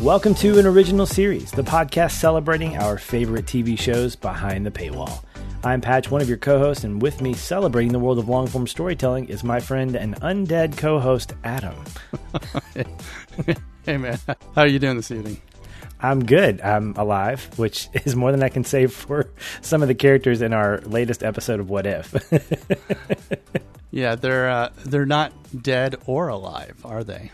[0.00, 5.22] Welcome to an original series, the podcast celebrating our favorite TV shows behind the paywall.
[5.64, 8.48] I'm Patch, one of your co hosts, and with me celebrating the world of long
[8.48, 11.76] form storytelling is my friend and undead co host, Adam.
[13.84, 14.18] hey, man.
[14.26, 15.40] How are you doing this evening?
[16.00, 16.60] I'm good.
[16.60, 20.52] I'm alive, which is more than I can say for some of the characters in
[20.52, 22.14] our latest episode of What If.
[23.90, 25.32] yeah, they're uh, they're not
[25.62, 27.30] dead or alive, are they?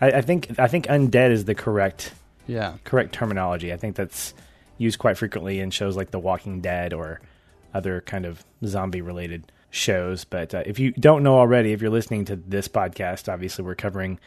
[0.00, 2.14] I, I think I think undead is the correct
[2.46, 3.72] yeah correct terminology.
[3.72, 4.34] I think that's
[4.78, 7.20] used quite frequently in shows like The Walking Dead or
[7.74, 10.24] other kind of zombie related shows.
[10.24, 13.74] But uh, if you don't know already, if you're listening to this podcast, obviously we're
[13.74, 14.18] covering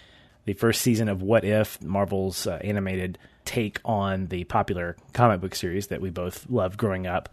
[0.45, 5.55] the first season of What If, Marvel's uh, animated take on the popular comic book
[5.55, 7.29] series that we both loved growing up.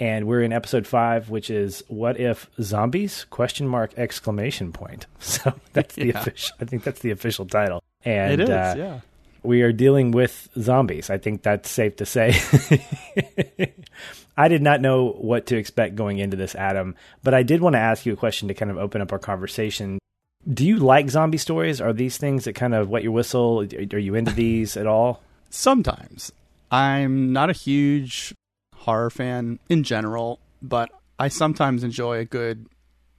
[0.00, 5.06] And we're in episode five, which is "What if zombies?" question mark exclamation point.
[5.18, 6.20] So that's the yeah.
[6.20, 6.56] official.
[6.60, 7.82] I think that's the official title.
[8.04, 9.00] And it is, uh, yeah.
[9.42, 11.10] We are dealing with zombies.
[11.10, 12.34] I think that's safe to say.
[14.36, 17.74] I did not know what to expect going into this, Adam, but I did want
[17.74, 19.98] to ask you a question to kind of open up our conversation.
[20.52, 21.80] Do you like zombie stories?
[21.80, 23.66] Are these things that kind of wet your whistle?
[23.92, 25.22] Are you into these at all?
[25.50, 26.32] Sometimes.
[26.70, 28.34] I'm not a huge
[28.74, 32.66] horror fan in general, but I sometimes enjoy a good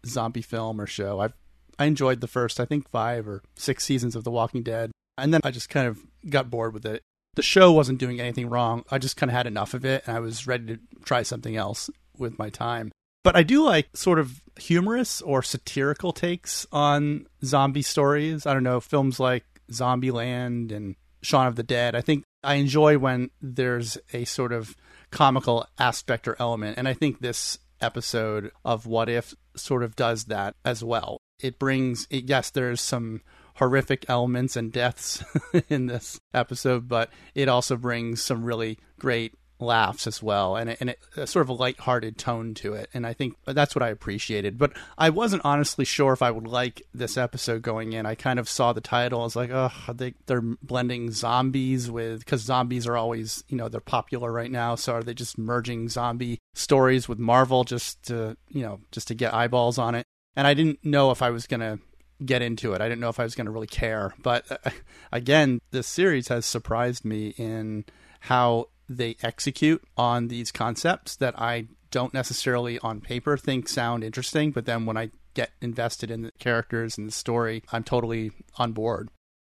[0.06, 1.20] zombie film or show.
[1.20, 1.34] I've
[1.78, 5.34] I enjoyed the first, I think, five or six seasons of The Walking Dead, and
[5.34, 7.02] then I just kind of got bored with it
[7.40, 8.84] the show wasn't doing anything wrong.
[8.92, 11.56] I just kind of had enough of it and I was ready to try something
[11.56, 12.92] else with my time.
[13.23, 18.45] But I do like sort of humorous or satirical takes on zombie stories.
[18.45, 21.95] I don't know, films like Zombieland and Shaun of the Dead.
[21.95, 24.75] I think I enjoy when there's a sort of
[25.12, 26.78] comical aspect or element.
[26.78, 31.18] And I think this episode of What If sort of does that as well.
[31.41, 33.22] It brings, it, yes, there's some
[33.56, 35.24] horrific elements and deaths
[35.69, 40.92] in this episode, but it also brings some really great laughs as well and, and
[40.92, 43.90] it, a sort of a light-hearted tone to it and i think that's what i
[43.90, 48.16] appreciated but i wasn't honestly sure if i would like this episode going in i
[48.16, 52.42] kind of saw the title i was like oh they, they're blending zombies with because
[52.42, 56.40] zombies are always you know they're popular right now so are they just merging zombie
[56.53, 60.06] stories with marvel just to you know just to get eyeballs on it
[60.36, 61.80] and i didn't know if i was going to
[62.24, 62.81] get into it.
[62.81, 64.14] I didn't know if I was going to really care.
[64.22, 64.69] But uh,
[65.12, 67.86] again, this series has surprised me in
[68.22, 74.51] how they execute on these concepts that I don't necessarily on paper think sound interesting,
[74.51, 78.73] but then when I get invested in the characters and the story, I'm totally on
[78.73, 79.09] board.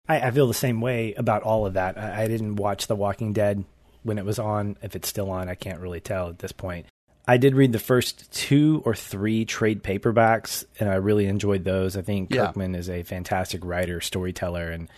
[0.09, 1.99] I, I feel the same way about all of that.
[1.99, 3.65] I, I didn't watch The Walking Dead
[4.03, 4.77] when it was on.
[4.83, 6.87] If it's still on, I can't really tell at this point.
[7.29, 11.97] I did read the first two or three trade paperbacks, and I really enjoyed those.
[11.97, 12.47] I think yeah.
[12.47, 14.89] Kirkman is a fantastic writer, storyteller, and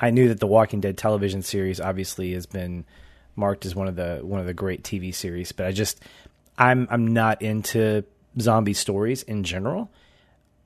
[0.00, 2.86] I knew that the Walking Dead television series obviously has been
[3.36, 5.52] marked as one of the one of the great TV series.
[5.52, 6.00] But I just
[6.58, 8.04] I'm I'm not into
[8.40, 9.90] zombie stories in general,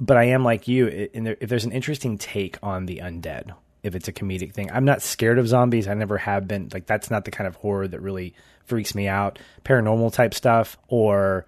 [0.01, 0.87] but I am like you.
[0.87, 3.53] if there's an interesting take on the undead,
[3.83, 5.89] if it's a comedic thing, I'm not scared of zombies.
[5.89, 6.69] I never have been.
[6.73, 8.35] Like that's not the kind of horror that really
[8.65, 9.39] freaks me out.
[9.65, 11.47] Paranormal type stuff or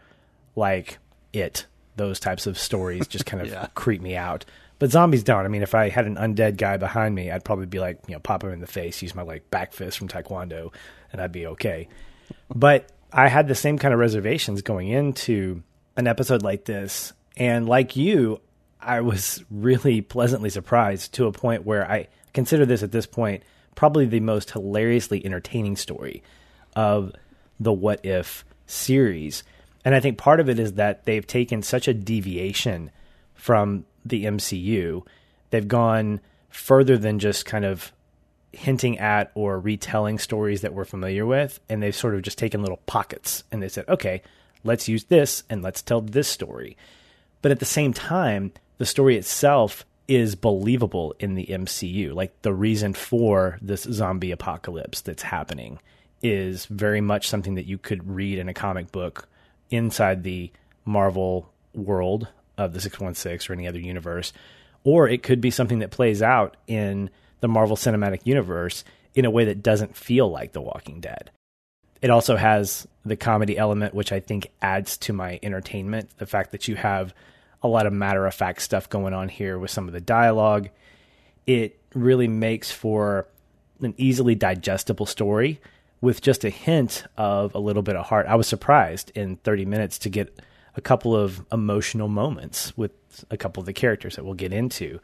[0.56, 0.98] like
[1.32, 1.66] it,
[1.96, 3.68] those types of stories just kind of yeah.
[3.74, 4.44] creep me out.
[4.78, 5.44] But zombies don't.
[5.44, 8.14] I mean, if I had an undead guy behind me, I'd probably be like, you
[8.14, 10.72] know, pop him in the face, use my like back fist from Taekwondo,
[11.12, 11.88] and I'd be okay.
[12.54, 15.62] But I had the same kind of reservations going into
[15.96, 17.12] an episode like this.
[17.36, 18.40] And like you,
[18.80, 23.42] I was really pleasantly surprised to a point where I consider this at this point
[23.74, 26.22] probably the most hilariously entertaining story
[26.76, 27.12] of
[27.58, 29.42] the What If series.
[29.84, 32.90] And I think part of it is that they've taken such a deviation
[33.34, 35.06] from the MCU.
[35.50, 37.92] They've gone further than just kind of
[38.52, 41.60] hinting at or retelling stories that we're familiar with.
[41.68, 44.22] And they've sort of just taken little pockets and they said, okay,
[44.64, 46.76] let's use this and let's tell this story.
[47.42, 52.12] But at the same time, the story itself is believable in the MCU.
[52.14, 55.78] Like the reason for this zombie apocalypse that's happening
[56.22, 59.28] is very much something that you could read in a comic book
[59.70, 60.50] inside the
[60.84, 64.32] Marvel world of the 616 or any other universe.
[64.82, 67.10] Or it could be something that plays out in
[67.40, 68.84] the Marvel Cinematic Universe
[69.14, 71.30] in a way that doesn't feel like The Walking Dead.
[72.00, 76.10] It also has the comedy element, which I think adds to my entertainment.
[76.18, 77.14] The fact that you have
[77.62, 80.70] a lot of matter of fact stuff going on here with some of the dialogue.
[81.46, 83.26] It really makes for
[83.80, 85.60] an easily digestible story
[86.00, 88.26] with just a hint of a little bit of heart.
[88.26, 90.40] I was surprised in 30 minutes to get
[90.76, 92.92] a couple of emotional moments with
[93.30, 95.00] a couple of the characters that we'll get into.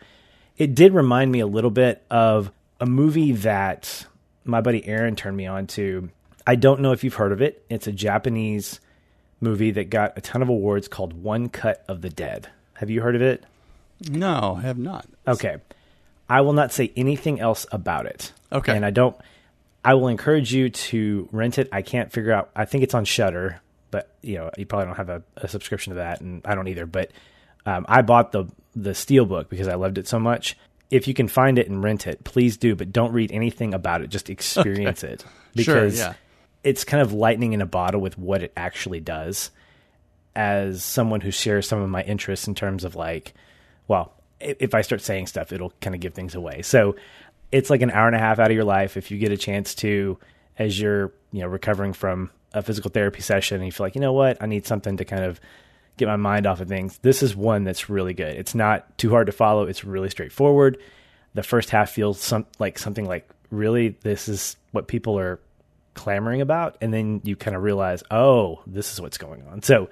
[0.59, 2.51] It did remind me a little bit of
[2.81, 4.07] a movie that
[4.45, 6.11] my buddy Aaron turned me on to.
[6.47, 7.65] I don't know if you've heard of it.
[7.69, 8.81] It's a Japanese
[9.41, 12.49] movie that got a ton of awards called One Cut of the Dead.
[12.75, 13.45] Have you heard of it?
[14.09, 15.07] No, I have not.
[15.27, 15.57] Okay.
[16.29, 18.33] I will not say anything else about it.
[18.53, 18.75] Okay.
[18.75, 19.17] And I don't
[19.85, 21.69] I will encourage you to rent it.
[21.71, 23.61] I can't figure out I think it's on Shudder,
[23.91, 26.69] but you know, you probably don't have a, a subscription to that and I don't
[26.69, 27.11] either, but
[27.65, 30.57] um, I bought the the Steelbook because I loved it so much.
[30.91, 34.03] If you can find it and rent it, please do, but don't read anything about
[34.03, 34.11] it.
[34.11, 35.15] Just experience Okay.
[35.15, 36.13] it Sure, because yeah.
[36.63, 39.51] it's kind of lightning in a bottle with what it actually does.
[40.37, 43.33] As someone who shares some of my interests in terms of like,
[43.89, 46.61] well, if I start saying stuff, it'll kind of give things away.
[46.61, 46.95] So
[47.51, 49.39] it's like an hour and a half out of your life if you get a
[49.39, 50.19] chance to,
[50.59, 54.01] as you're you know recovering from a physical therapy session, and you feel like you
[54.03, 55.41] know what, I need something to kind of
[55.97, 56.99] get my mind off of things.
[56.99, 58.37] This is one that's really good.
[58.37, 59.65] It's not too hard to follow.
[59.65, 60.79] It's really straightforward.
[61.35, 65.41] The first half feels some like something like really this is what people are
[65.95, 69.63] clamoring about, and then you kind of realize, oh, this is what's going on.
[69.63, 69.91] So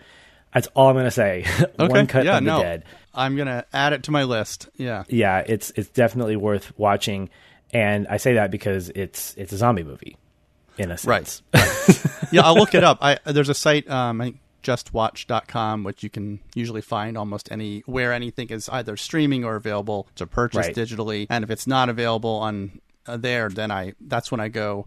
[0.53, 1.45] that's all I'm going to say.
[1.79, 1.89] Okay.
[1.89, 2.63] one cut yeah, of the no.
[2.63, 2.85] dead.
[3.15, 4.69] I'm gonna add it to my list.
[4.77, 5.05] Yeah.
[5.09, 7.31] Yeah, it's it's definitely worth watching,
[7.73, 10.17] and I say that because it's it's a zombie movie,
[10.79, 11.43] in a sense.
[11.55, 12.33] Right.
[12.33, 12.99] yeah, I'll look it up.
[13.01, 17.81] I there's a site um I think justwatch.com which you can usually find almost any
[17.87, 20.75] where anything is either streaming or available to purchase Right.
[20.75, 21.27] digitally.
[21.31, 24.87] And if it's not available on uh, there, then I that's when I go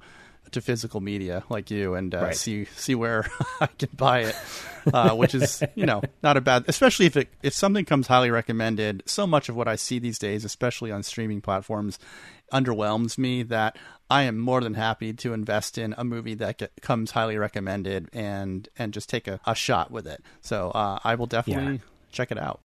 [0.51, 2.35] to physical media like you and uh, Right.
[2.35, 3.25] see see where
[3.61, 4.35] I can buy it,
[4.93, 6.65] uh, which is you know not a bad.
[6.67, 9.03] Especially if it if something comes highly recommended.
[9.05, 11.99] So much of what I see these days, especially on streaming platforms,
[12.53, 13.77] underwhelms me that
[14.09, 18.09] I am more than happy to invest in a movie that get, comes highly recommended
[18.13, 20.23] and and just take a, a shot with it.
[20.41, 21.79] So uh, I will definitely Yeah.
[22.11, 22.61] check it out.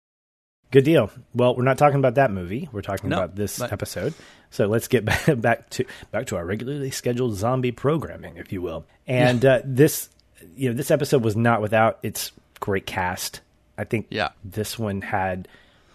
[0.73, 1.11] Good deal.
[1.35, 2.69] Well, we're not talking about that movie.
[2.73, 4.15] We're talking No, about this but- episode.
[4.51, 8.63] So let's get back, back to back to our regularly scheduled zombie programming, if you
[8.63, 8.87] will.
[9.07, 10.09] And uh, this,
[10.57, 13.41] you know, this episode was not without its great cast.
[13.77, 14.31] I think Yeah.
[14.43, 15.49] this one had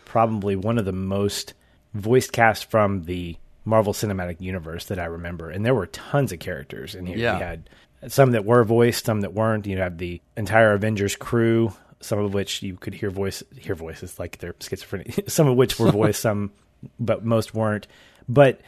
[0.05, 1.53] probably one of the most
[1.93, 3.35] voiced cast from the
[3.65, 7.17] Marvel Cinematic Universe that I remember, and there were tons of characters in here.
[7.17, 7.35] Yeah.
[7.37, 7.69] We had
[8.07, 9.65] some that were voiced, some that weren't.
[9.67, 14.17] You have the entire Avengers crew, some of which you could hear voice hear voices
[14.19, 15.23] like they're schizophrenic.
[15.29, 16.51] some of which were voiced, some
[16.99, 17.87] but most weren't.
[18.27, 18.61] But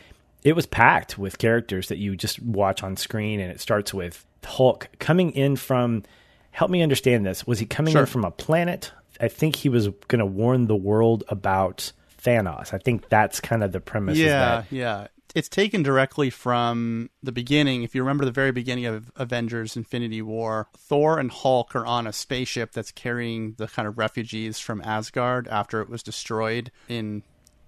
[0.44, 4.26] it was packed with characters that you just watch on screen, and it starts with
[4.46, 6.04] Hulk coming in from.
[6.52, 7.48] Help me understand this.
[7.48, 8.02] Was he coming Sure.
[8.02, 8.92] in from a planet?
[9.20, 11.92] I think he was going to warn the world about
[12.24, 12.74] Thanos.
[12.74, 14.18] I think that's kind of the premise.
[14.18, 15.08] Yeah, that- yeah.
[15.36, 17.82] It's taken directly from the beginning.
[17.82, 22.06] If you remember the very beginning of Avengers Infinity War, Thor and Hulk are on
[22.06, 27.24] a spaceship that's carrying the kind of refugees from Asgard after it was destroyed in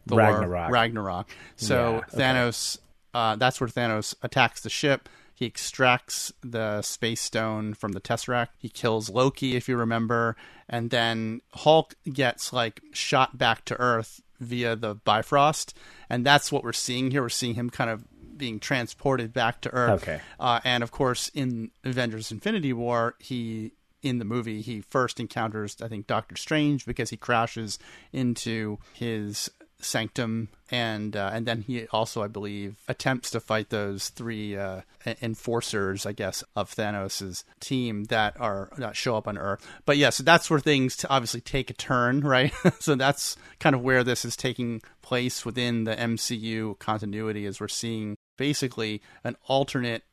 [0.07, 0.71] Thor Ragnarok.
[0.71, 1.29] Ragnarok.
[1.55, 2.17] So Yeah, okay.
[2.17, 2.77] Thanos,
[3.15, 5.09] uh, that's where Thanos attacks the ship.
[5.33, 8.49] He extracts the space stone from the Tesseract.
[8.59, 10.35] He kills Loki, if you remember,
[10.69, 15.77] and then Hulk gets like shot back to Earth via the Bifrost,
[16.09, 17.21] and that's what we're seeing here.
[17.21, 18.05] We're seeing him kind of
[18.37, 20.03] being transported back to Earth.
[20.03, 20.19] Okay.
[20.39, 23.73] Uh, and of course, in Avengers: Infinity War, he
[24.05, 27.79] in the movie he first encounters I think Doctor Strange because he crashes
[28.13, 34.09] into his sanctum and uh, and then he also I believe attempts to fight those
[34.09, 34.81] three uh,
[35.21, 39.65] enforcers I guess of Thanos's team that are that show up on Earth.
[39.85, 42.53] But yeah, so that's where things obviously take a turn, right?
[42.79, 47.67] so that's kind of where this is taking place within the MCU continuity as we're
[47.67, 50.03] seeing basically an alternate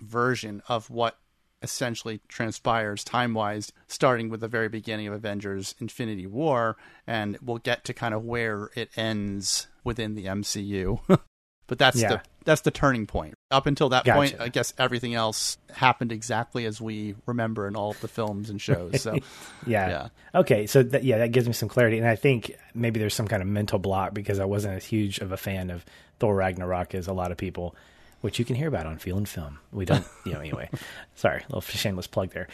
[0.00, 1.16] version of what
[1.62, 6.76] essentially transpires time wise, starting with the very beginning of Avengers Infinity War,
[7.06, 11.00] and we'll get to kind of where it ends within the MCU.
[11.66, 12.08] but that's Yeah.
[12.08, 13.34] the that's the turning point.
[13.52, 17.92] Up until that point, I guess everything else happened exactly as we remember in all
[17.92, 19.00] of the films and shows.
[19.00, 19.12] So
[19.66, 19.88] Yeah.
[19.88, 20.08] Yeah.
[20.34, 20.66] Okay.
[20.66, 23.42] So that, yeah, that gives me some clarity, and I think maybe there's some kind
[23.42, 25.84] of mental block because I wasn't as huge of a fan of
[26.18, 27.76] Thor Ragnarok as a lot of people,
[28.22, 29.58] which you can hear about on Feel and Film.
[29.70, 30.40] We don't, you know.
[30.40, 30.70] Anyway,
[31.14, 32.48] sorry, little shameless plug there.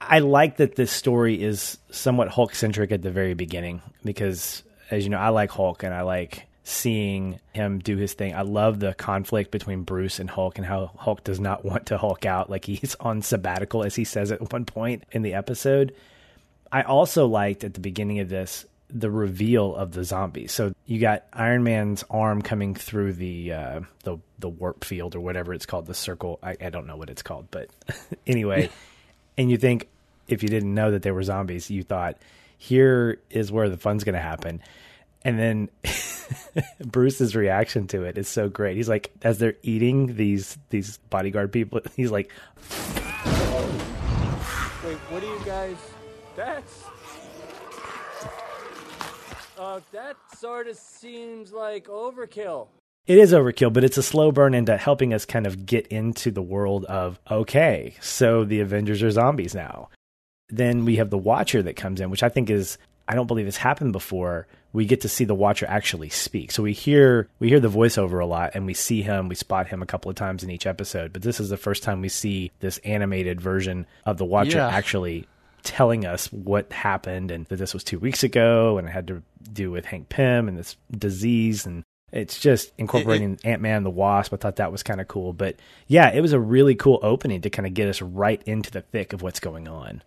[0.00, 5.04] I like that this story is somewhat Hulk centric at the very beginning because, as
[5.04, 8.34] you know, I like Hulk and I like seeing him do his thing.
[8.34, 11.98] I love the conflict between Bruce and Hulk and how Hulk does not want to
[11.98, 12.48] Hulk out.
[12.48, 15.94] Like he's on sabbatical, as he says at one point in the episode.
[16.72, 20.52] I also liked at the beginning of this the reveal of the zombies.
[20.52, 25.20] So you got Iron Man's arm coming through the uh, the the warp field or
[25.20, 26.38] whatever it's called, the circle.
[26.42, 27.70] I, I don't know what it's called, but
[28.26, 28.70] anyway,
[29.36, 29.88] and you think
[30.28, 32.16] if you didn't know that they were zombies, you thought
[32.58, 34.62] here is where the fun's going to happen.
[35.22, 35.68] And then
[36.84, 38.76] Bruce's reaction to it is so great.
[38.76, 42.30] He's like, as they're eating these these bodyguard people, he's like,
[44.84, 45.76] Wait, what do you guys?
[46.36, 46.79] That's.
[49.70, 52.66] Uh, that sort of seems like overkill.
[53.06, 56.32] It is overkill, but it's a slow burn into helping us kind of get into
[56.32, 59.88] the world of okay, so the Avengers are zombies now.
[60.48, 63.46] Then we have the Watcher that comes in, which I think is I don't believe
[63.46, 64.48] has happened before.
[64.72, 66.50] We get to see the Watcher actually speak.
[66.50, 69.68] So we hear we hear the voiceover a lot and we see him, we spot
[69.68, 72.08] him a couple of times in each episode, but this is the first time we
[72.08, 74.68] see this animated version of the Watcher Yeah.
[74.68, 75.28] actually
[75.62, 79.22] telling us what happened and that this was two weeks ago and it had to
[79.52, 83.90] do with Hank Pym and this disease and it's just incorporating Ant Man and the
[83.90, 84.34] Wasp.
[84.34, 85.32] I thought that was kind of cool.
[85.32, 88.70] But yeah, it was a really cool opening to kind of get us right into
[88.70, 90.02] the thick of what's going on.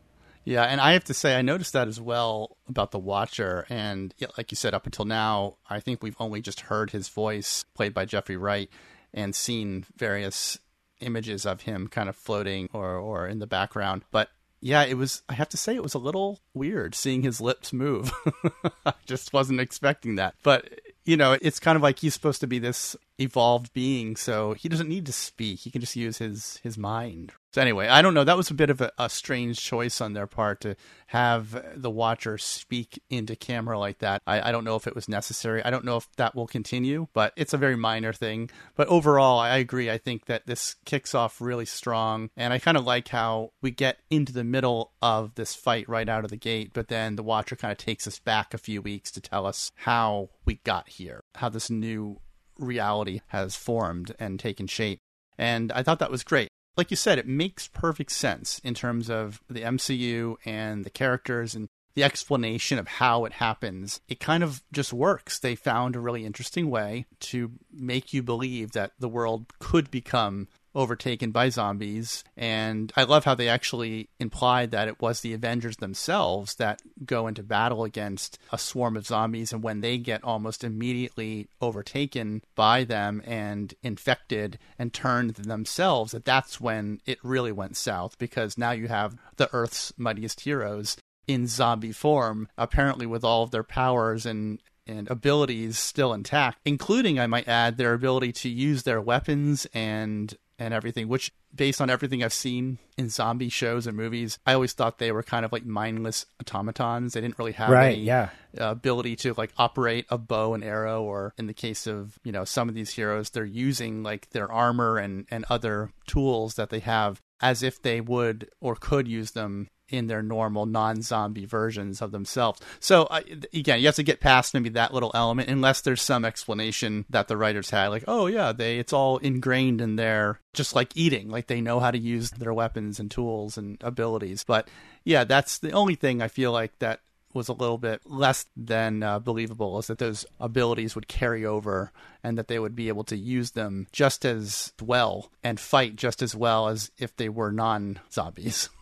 [0.45, 3.65] Yeah, and I have to say, I noticed that as well about the Watcher.
[3.69, 7.63] And like you said, up until now, I think we've only just heard his voice
[7.73, 8.69] played by Jeffrey Wright
[9.13, 10.59] and seen various
[10.99, 14.03] images of him kind of floating or, or in the background.
[14.11, 14.29] But
[14.63, 17.73] yeah, it was, I have to say, it was a little weird seeing his lips
[17.73, 18.13] move.
[18.85, 20.35] I just wasn't expecting that.
[20.41, 24.53] But, you know, it's kind of like he's supposed to be this evolved being, so
[24.53, 25.59] he doesn't need to speak.
[25.59, 27.33] He can just use his, his mind.
[27.53, 28.23] So anyway, I don't know.
[28.23, 30.75] That was a bit of a, a strange choice on their part to
[31.07, 34.23] have the watcher speak into camera like that.
[34.25, 35.63] I, I don't know if it was necessary.
[35.63, 38.49] I don't know if that will continue, but it's a very minor thing.
[38.75, 39.91] But overall, I agree.
[39.91, 43.69] I think that this kicks off really strong, and I kind of like how we
[43.69, 47.23] get into the middle of this fight right out of the gate, but then the
[47.23, 50.89] watcher kind of takes us back a few weeks to tell us how we got
[50.89, 52.19] here, how this new
[52.57, 54.99] reality has formed and taken shape.
[55.37, 59.09] And I thought that was great like you said, it makes perfect sense in terms
[59.09, 64.01] of the MCU and the characters and the explanation of how it happens.
[64.07, 65.37] It kind of just works.
[65.37, 70.47] They found a really interesting way to make you believe that the world could become
[70.75, 72.23] overtaken by zombies.
[72.35, 77.27] And I love how they actually implied that it was the Avengers themselves that go
[77.27, 79.53] into battle against a swarm of zombies.
[79.53, 86.25] And when they get almost immediately overtaken by them and infected and turned themselves, that
[86.25, 91.47] that's when it really went south because now you have the Earth's mightiest heroes in
[91.47, 97.27] zombie form, apparently with all of their powers and and abilities still intact, including, I
[97.27, 102.23] might add, their ability to use their weapons and and everything, which based on everything
[102.23, 105.65] I've seen in zombie shows and movies, I always thought they were kind of like
[105.65, 107.13] mindless automatons.
[107.13, 108.29] They didn't really have Right, any yeah.
[108.59, 112.31] uh, ability to like operate a bow and arrow, or in the case of you
[112.31, 116.69] know some of these heroes, they're using like their armor and and other tools that
[116.69, 122.01] they have as if they would or could use them in their normal non-zombie versions
[122.01, 122.59] of themselves.
[122.79, 123.19] So uh,
[123.53, 127.27] again, you have to get past maybe that little element, unless there's some explanation that
[127.27, 131.29] the writers had, like, oh yeah, they it's all ingrained in their just like eating,
[131.29, 134.45] like they know how to use their weapons and tools and abilities.
[134.45, 134.69] But
[135.03, 137.01] yeah, that's the only thing I feel like that
[137.33, 141.91] was a little bit less than uh, believable is that those abilities would carry over
[142.23, 146.21] and that they would be able to use them just as well and fight just
[146.21, 148.69] as well as if they were non zombies.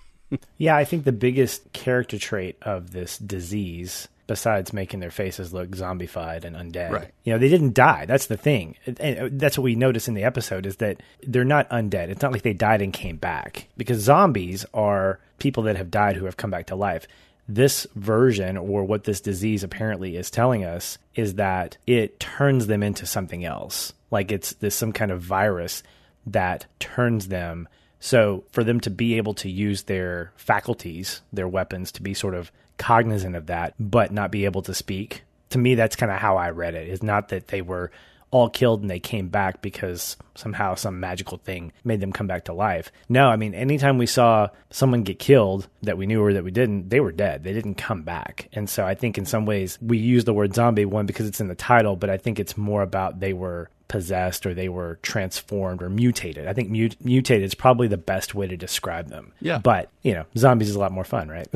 [0.58, 5.72] Yeah, I think the biggest character trait of this disease, besides making their faces look
[5.72, 7.12] zombified and undead, Right.
[7.26, 8.06] you know, they didn't die.
[8.06, 8.78] That's the thing.
[8.86, 12.08] And that's what we notice in the episode is that they're not undead.
[12.08, 16.16] It's not like they died and came back because zombies are people that have died
[16.16, 17.08] who have come back to life.
[17.54, 22.84] This version, or what this disease apparently is telling us, is that it turns them
[22.84, 23.94] into something else.
[24.10, 25.84] Like it's this some kind of virus
[26.26, 27.68] that turns them
[28.00, 32.34] so for them to be able to use their faculties, their weapons, to be sort
[32.34, 36.18] of cognizant of that, but not be able to speak, to me, that's kind of
[36.18, 36.76] how I read.
[36.76, 37.92] It's not that they were
[38.32, 42.46] all killed and they came back because somehow some magical thing made them come back
[42.46, 42.92] to life.
[43.10, 46.52] No, I mean, anytime we saw someone get killed that we knew or that we
[46.52, 47.44] didn't, they were dead.
[47.44, 48.48] They didn't come back.
[48.54, 51.42] And so I think in some ways we use the word zombie, one, because it's
[51.42, 54.98] in the title, but I think it's more about they were possessed or they were
[55.02, 56.48] transformed or mutated.
[56.48, 59.34] I think mut- mutated is probably the best way to describe them.
[59.42, 59.58] Yeah.
[59.58, 61.48] But, you know, zombies is a lot more fun, right?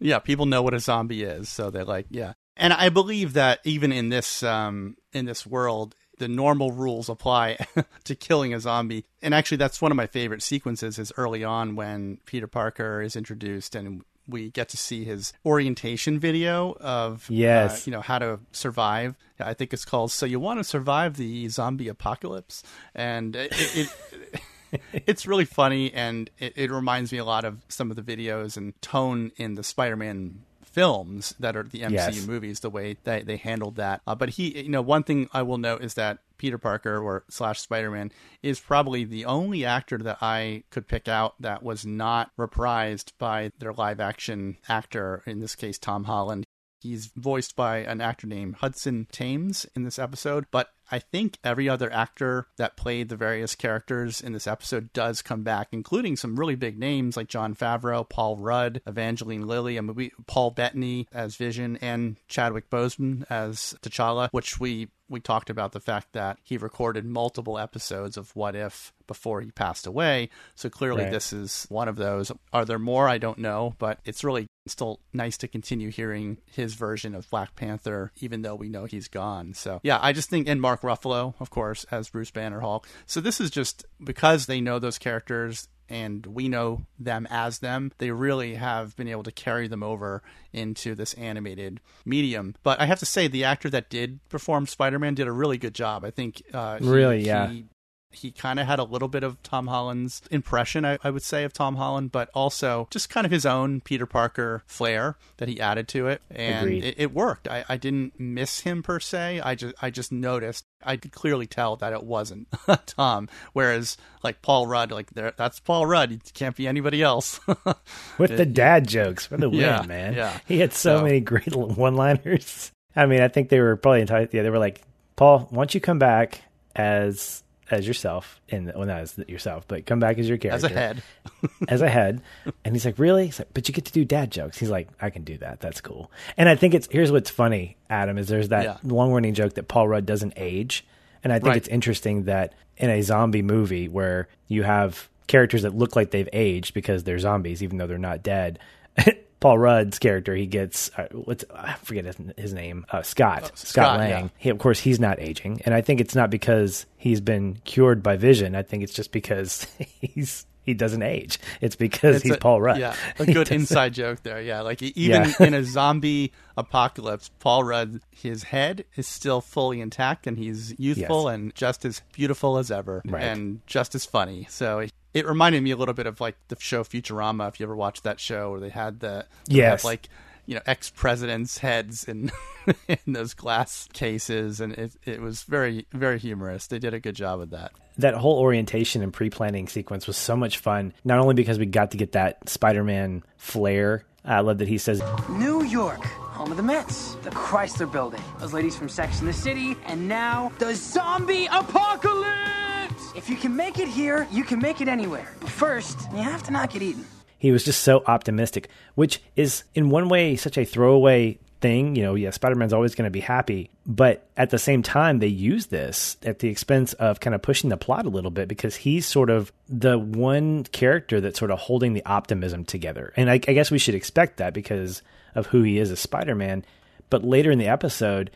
[0.00, 2.32] yeah, people know what a zombie is, so they're like, yeah.
[2.60, 7.56] And I believe that even in this um, in this world, the normal rules apply
[8.04, 9.06] to killing a zombie.
[9.22, 10.98] And actually, that's one of my favorite sequences.
[10.98, 16.20] Is early on when Peter Parker is introduced and we get to see his orientation
[16.20, 17.80] video of Yes.
[17.80, 19.16] uh, you know how to survive.
[19.40, 22.62] I think it's called "So You Want to Survive the Zombie Apocalypse,"
[22.94, 23.50] and it.
[23.52, 24.40] it, it
[24.92, 28.56] it's really funny and it, it reminds me a lot of some of the videos
[28.56, 32.26] and tone in the Spider-Man films that are the MCU Yes.
[32.26, 34.00] movies, the way that they handled that.
[34.06, 37.24] Uh, but he, you know, one thing I will note is that Peter Parker or
[37.28, 38.10] slash Spider Man
[38.42, 43.50] is probably the only actor that I could pick out that was not reprised by
[43.58, 46.44] their live action actor, in this case, Tom Holland.
[46.80, 51.68] He's voiced by an actor named Hudson Thames in this episode, but I think every
[51.68, 56.36] other actor that played the various characters in this episode does come back, including some
[56.38, 61.78] really big names like Jon Favreau, Paul Rudd, Evangeline Lilly, we, Paul Bettany as Vision,
[61.80, 67.04] and Chadwick Boseman as T'Challa, which we we talked about the fact that he recorded
[67.04, 70.30] multiple episodes of What If before he passed away.
[70.54, 71.10] So clearly, Right.
[71.10, 72.30] this is one of those.
[72.52, 73.08] Are there more?
[73.08, 77.56] I don't know, but it's really still nice to continue hearing his version of Black
[77.56, 79.52] Panther, even though we know he's gone.
[79.52, 82.86] So yeah, I just think, and Mark Ruffalo, of course, as Bruce Banner Hulk.
[83.06, 87.90] So this is just because they know those characters and we know them as them,
[87.98, 90.22] they really have been able to carry them over
[90.52, 92.54] into this animated medium.
[92.62, 95.58] But I have to say, the actor that did perform Spider Man did a really
[95.58, 96.04] good job.
[96.04, 97.48] I think uh, he- Really, yeah.
[97.48, 97.64] he
[98.12, 101.44] he kind of had a little bit of Tom Holland's impression, I, I would say,
[101.44, 105.60] of Tom Holland, but also just kind of his own Peter Parker flair that he
[105.60, 107.46] added to it, and it, it worked.
[107.48, 109.40] I, I didn't miss him per se.
[109.44, 110.64] I just I just noticed.
[110.82, 112.48] I could clearly tell that it wasn't
[112.86, 113.28] Tom.
[113.52, 116.10] Whereas like Paul Rudd, like there, that's Paul Rudd.
[116.10, 117.38] It can't be anybody else.
[118.18, 120.14] with the dad jokes for the win, Yeah, man.
[120.14, 120.38] yeah.
[120.48, 122.72] He had so, So- many great one-liners.
[122.96, 124.30] I mean, I think they were probably entitled.
[124.32, 124.80] Yeah, they were like,
[125.16, 126.40] Paul, why don't you come back
[126.74, 130.72] as as yourself in well not as yourself, but come back as your character As
[130.72, 131.02] a head,
[131.68, 132.20] as a head.
[132.64, 133.26] And he's like, really?
[133.26, 134.58] He's like, but you get to do dad jokes.
[134.58, 135.60] He's like, I can do that.
[135.60, 136.10] That's cool.
[136.36, 138.76] And I think it's here's what's funny, Adam, is there's that Yeah.
[138.82, 140.84] long running joke that Paul Rudd doesn't age.
[141.22, 141.56] And I think Right.
[141.58, 146.28] it's interesting that in a zombie movie where you have characters that look like they've
[146.32, 148.58] aged because they're zombies, even though they're not dead.
[149.40, 153.46] Paul Rudd's character, he gets uh, what's I forget his, his name, uh, Scott.
[153.46, 154.10] Scott, Scott, Lang.
[154.10, 154.28] yeah.
[154.38, 158.02] He, of course, he's not aging, and I think it's not because he's been cured
[158.02, 158.54] by Vision.
[158.54, 159.64] I think it's just because
[160.00, 161.38] he's he doesn't age.
[161.62, 162.78] It's because It's he's a- Paul Rudd.
[162.78, 164.42] Yeah, a good inside joke there.
[164.42, 165.46] Yeah, like even Yeah.
[165.46, 171.24] in a zombie apocalypse, Paul Rudd, his head is still fully intact, and he's youthful
[171.24, 171.34] Yes.
[171.34, 173.22] and just as beautiful as ever, Right.
[173.22, 174.46] and just as funny.
[174.50, 174.86] So.
[175.14, 177.48] It, it reminded me a little bit of like the show Futurama.
[177.48, 179.82] If you ever watched that show, where they had the they Yes.
[179.82, 180.08] have, like
[180.46, 182.30] you know ex presidents' heads in
[182.88, 186.66] in those glass cases, and it it was very very humorous.
[186.66, 187.72] They did a good job with that.
[187.98, 190.92] that whole orientation and pre-planning sequence was so much fun.
[191.04, 194.04] Not only because we got to get that Spider-Man flair.
[194.24, 198.52] I love that he says, New York, home of the Mets, the Chrysler Building, those
[198.52, 202.69] ladies from Sex and the City, and now the zombie apocalypse!
[203.16, 205.28] If you can make it here, you can make it anywhere.
[205.40, 207.04] But first, you have to not get eaten.
[207.38, 211.96] he was just so optimistic, which is in one way such a throwaway thing.
[211.96, 215.18] You know, yeah, Spider Man's always going to be happy, but at the same time,
[215.18, 218.46] they use this at the expense of kind of pushing the plot a little bit
[218.48, 223.12] because he's sort of the one character that's sort of holding the optimism together.
[223.16, 225.02] And I, I guess we should expect that because
[225.34, 226.64] of who he is as Spider Man.
[227.08, 228.30] But later in the episode,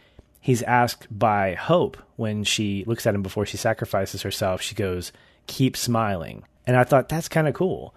[0.45, 5.11] he's asked by Hope when she looks at him before she sacrifices herself, she goes,
[5.47, 6.45] Keep smiling.
[6.67, 7.95] And I thought that's kind of cool.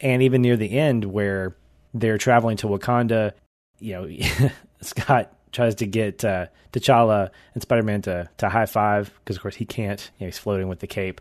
[0.00, 1.54] And even near the end, where
[1.92, 3.32] they're traveling to Wakanda,
[3.80, 9.12] you know, Scott tries to get uh, T'Challa and Spider Man to, to high five
[9.18, 10.10] because, of course, he can't.
[10.18, 11.20] You know, he's floating with the cape.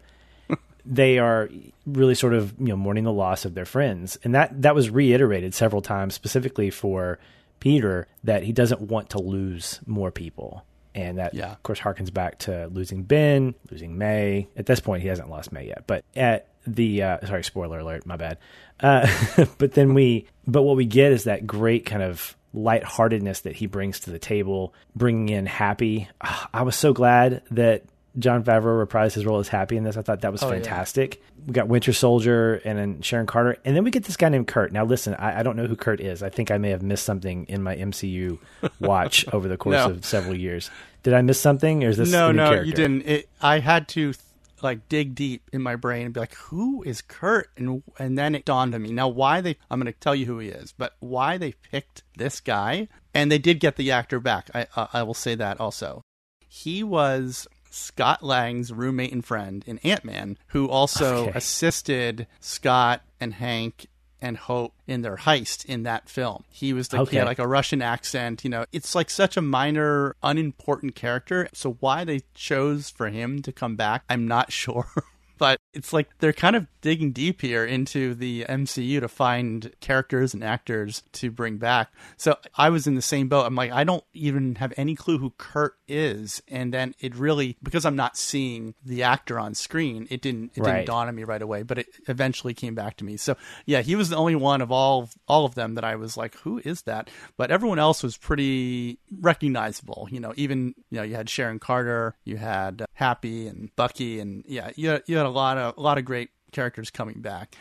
[0.86, 1.50] they are
[1.86, 4.90] really sort of you know mourning the loss of their friends, and that that was
[4.90, 7.20] reiterated several times, specifically for
[7.60, 10.64] Peter, that he doesn't want to lose more people.
[11.00, 11.52] And that, Yeah.
[11.52, 14.48] of course, harkens back to losing Ben, losing May.
[14.58, 18.06] At this point, he hasn't lost May yet, but at the uh, sorry, spoiler alert,
[18.06, 18.38] my bad.
[18.80, 19.08] Uh,
[19.58, 23.66] but then we, but what we get is that great kind of lightheartedness that he
[23.66, 26.08] brings to the table, bringing in Happy.
[26.22, 27.84] Ah, I was so glad that
[28.18, 29.98] Jon Favreau reprised his role as Happy in this.
[29.98, 30.54] I thought that was Oh, yeah.
[30.56, 31.22] fantastic.
[31.48, 34.48] We got Winter Soldier and then Sharon Carter, and then we get this guy named
[34.48, 34.72] Kurt.
[34.72, 36.22] Now, listen, I, I don't know who Kurt is.
[36.24, 38.40] I think I may have missed something in my MCU
[38.80, 39.92] watch over the course No.
[39.92, 40.70] of several years.
[41.04, 42.66] Did I miss something, or is this no, no, character?
[42.66, 43.02] you didn't.
[43.04, 44.14] It, I had to
[44.62, 48.36] like dig deep in my brain and be like, "Who is Kurt?" And and then
[48.36, 48.92] it dawned on me.
[48.92, 49.58] Now, why they?
[49.72, 52.88] I'm going to tell you who he is, but why they picked this guy?
[53.14, 54.50] And they did get the actor back.
[54.54, 56.02] I uh, I will say that also.
[56.48, 61.38] He was Scott Lang's roommate and friend in Ant Man, who also Okay.
[61.38, 63.86] assisted Scott and Hank
[64.22, 66.44] and Hope in their heist in that film.
[66.50, 68.44] He was the he had like a Russian accent.
[68.44, 71.48] You know, it's like such a minor, unimportant character.
[71.54, 74.90] So why they chose for him to come back, I'm not sure.
[75.40, 80.34] But it's like they're kind of digging deep here into the MCU to find characters
[80.34, 81.92] and actors to bring back.
[82.18, 83.46] So I was in the same boat.
[83.46, 86.42] I'm like, I don't even have any clue who Kurt is.
[86.48, 90.62] And then it really, because I'm not seeing the actor on screen, it didn't it
[90.62, 90.76] Right.
[90.76, 91.64] didn't dawn on me right away.
[91.64, 93.18] But it eventually came back to me.
[93.18, 96.16] So yeah, he was the only one of all all of them that I was
[96.18, 97.10] like, who is that?
[97.38, 100.08] But everyone else was pretty recognizable.
[100.12, 104.44] You know, even you know you had Sharon Carter, you had Happy and Bucky, and
[104.48, 107.56] yeah, you had, you had a lot of a lot of great characters coming back.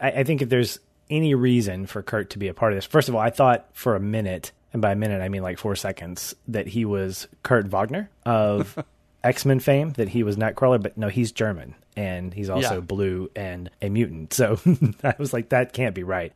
[0.00, 0.78] I, I think if there's
[1.10, 3.68] any reason for Kurt to be a part of this, first of all, I thought
[3.72, 7.28] for a minute, and by a minute I mean like four seconds, that he was
[7.42, 8.78] Kurt Wagner of
[9.24, 12.80] X Men fame, that he was Nightcrawler, but no, he's German and he's also Yeah.
[12.80, 14.32] blue and a mutant.
[14.32, 14.58] So
[15.04, 16.32] I was like, that can't be right.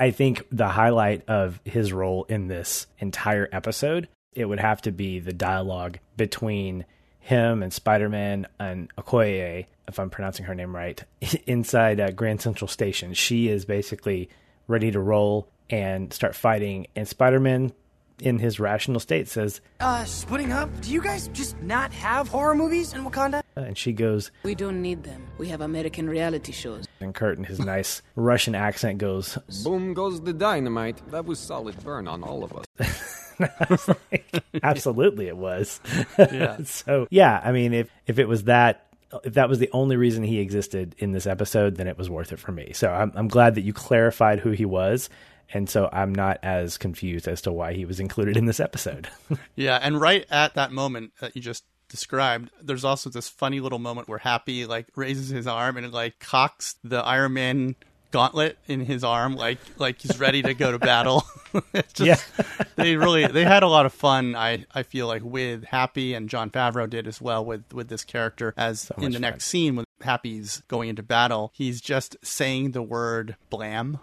[0.00, 4.92] I think the highlight of his role in this entire episode, it would have to
[4.92, 6.84] be the dialogue between
[7.22, 11.02] him and Spider Man and Okoye, if I'm pronouncing her name right,
[11.46, 13.14] inside uh, Grand Central Station.
[13.14, 14.28] She is basically
[14.66, 17.72] ready to roll and start fighting, and Spider Man,
[18.20, 20.68] in his rational state, says, Uh, splitting up?
[20.80, 23.42] Do you guys just not have horror movies in Wakanda?
[23.56, 25.26] and she goes, We don't need them.
[25.38, 26.86] We have American reality shows.
[27.00, 31.02] and Kurt, in his nice Russian accent, goes, Boom goes the dynamite.
[31.10, 32.66] That was solid burn on all of us.
[34.62, 35.80] Absolutely, it was.
[36.18, 36.62] Yeah.
[36.64, 38.86] so yeah, I mean, if if it was that,
[39.24, 42.32] if that was the only reason he existed in this episode, then it was worth
[42.32, 42.72] it for me.
[42.72, 45.08] So I'm I'm glad that you clarified who he was,
[45.52, 49.08] and so I'm not as confused as to why he was included in this episode.
[49.54, 53.78] Yeah, and right at that moment that you just described, there's also this funny little
[53.78, 57.76] moment where Happy like raises his arm and like cocks the Iron Man
[58.12, 61.24] gauntlet in his arm like like he's ready to go to battle.
[61.94, 62.24] just
[62.76, 66.28] they really they had a lot of fun I I feel like with Happy and
[66.28, 69.20] Jon Favreau did as well with with this character as in the fun.
[69.22, 73.98] next scene when Happy's going into battle, he's just saying the word blam.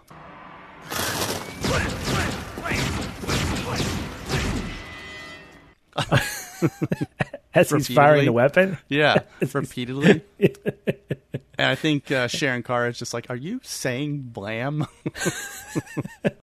[7.54, 8.78] as he's firing the weapon.
[8.88, 10.22] Yeah, repeatedly.
[10.38, 10.56] and
[11.58, 14.86] I think uh, Sharon Carr is just like, "Are you saying blam?"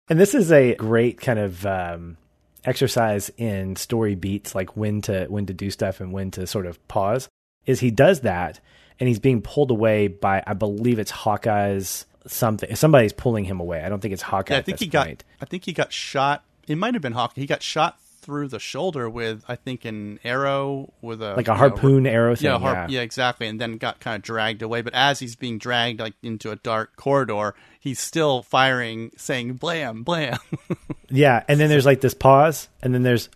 [0.08, 2.18] And this is a great kind of um,
[2.64, 6.66] exercise in story beats, like when to when to do stuff and when to sort
[6.66, 7.28] of pause.
[7.64, 8.60] Is he does that,
[9.00, 12.74] and he's being pulled away by, I believe it's Hawkeye's something.
[12.76, 13.82] Somebody's pulling him away.
[13.82, 14.54] I don't think it's Hawkeye.
[14.54, 15.06] Yeah, I think he got.
[15.06, 15.24] point.
[15.40, 16.44] I think he got shot.
[16.66, 17.40] It might have been Hawkeye.
[17.40, 21.50] He got shot through the shoulder with, I think, an arrow with a like a
[21.50, 22.46] you know, harpoon arrow thing.
[22.46, 23.46] Yeah, Yeah, harp, yeah, exactly.
[23.46, 24.80] And then got kind of dragged away.
[24.80, 30.02] But as he's being dragged like into a dark corridor, he's still firing, saying "blam,
[30.02, 30.38] blam."
[31.10, 33.28] Yeah, and then there's like this pause, and then there's,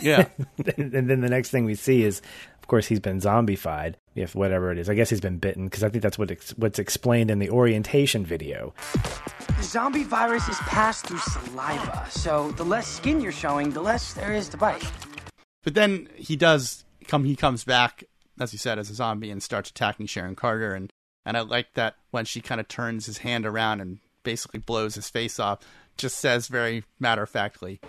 [0.00, 0.28] yeah,
[0.76, 2.22] and then the next thing we see is,
[2.68, 3.94] course, he's been zombified.
[4.14, 6.56] If whatever it is, I guess he's been bitten because I think that's what ex-
[6.56, 8.74] what's explained in the orientation video.
[8.92, 14.12] The zombie virus is passed through saliva, so the less skin you're showing, the less
[14.14, 14.84] there is to bite.
[15.62, 17.24] But then he does come.
[17.24, 18.04] He comes back,
[18.40, 20.74] as you said, as a zombie and starts attacking Sharon Carter.
[20.74, 20.92] And
[21.24, 24.94] and I like that when she kind of turns his hand around and basically blows
[24.94, 25.60] his face off.
[25.96, 27.80] Just says very matter of factly,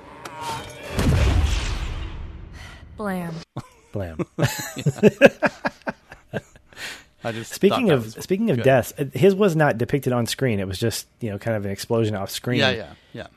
[2.97, 3.33] Blam.
[3.91, 4.19] Blam.
[7.23, 8.63] I just Speaking of speaking of good.
[8.63, 10.59] deaths, uh, his was not depicted on screen.
[10.59, 12.59] It was just you know kind of an explosion off screen.
[12.59, 13.27] Yeah, yeah, yeah.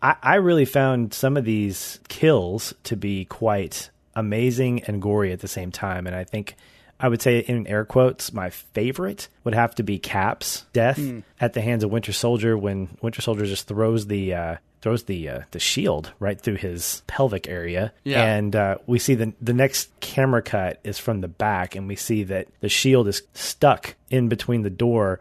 [0.00, 5.40] I, I really found some of these kills to be quite amazing and gory at
[5.40, 6.54] the same time, and I think
[7.02, 11.20] I would say in air quotes my favorite would have to be Cap's death Hmm.
[11.40, 15.28] at the hands of Winter Soldier when Winter Soldier just throws the uh, throws the
[15.28, 18.24] uh, the shield right through his pelvic area, Yeah.
[18.24, 21.96] and uh, we see the the next camera cut is from the back, and we
[21.96, 25.20] see that the shield is stuck in between the door,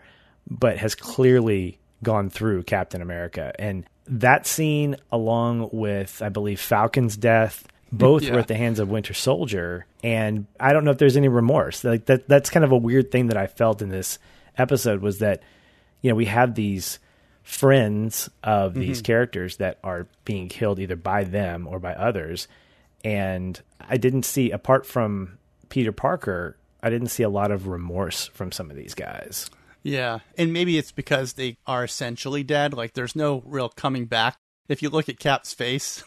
[0.50, 7.16] but has clearly gone through Captain America, and that scene, along with I believe Falcon's
[7.16, 8.34] death, both Yeah.
[8.34, 11.84] were at the hands of Winter Soldier, and I don't know if there's any remorse.
[11.84, 14.20] Like that, that's kind of a weird thing that I felt in this
[14.58, 15.42] episode was that
[16.02, 17.00] you know we have these
[17.44, 18.82] friends of mm-hmm.
[18.82, 22.48] these characters that are being killed either by them or by others
[23.04, 28.28] and i didn't see apart from peter parker i didn't see a lot of remorse
[28.28, 29.50] from some of these guys
[29.84, 32.76] Yeah, and maybe it's because they are essentially dead.
[32.76, 34.38] Like, there's no real coming back.
[34.68, 36.04] If you look at Cap's face,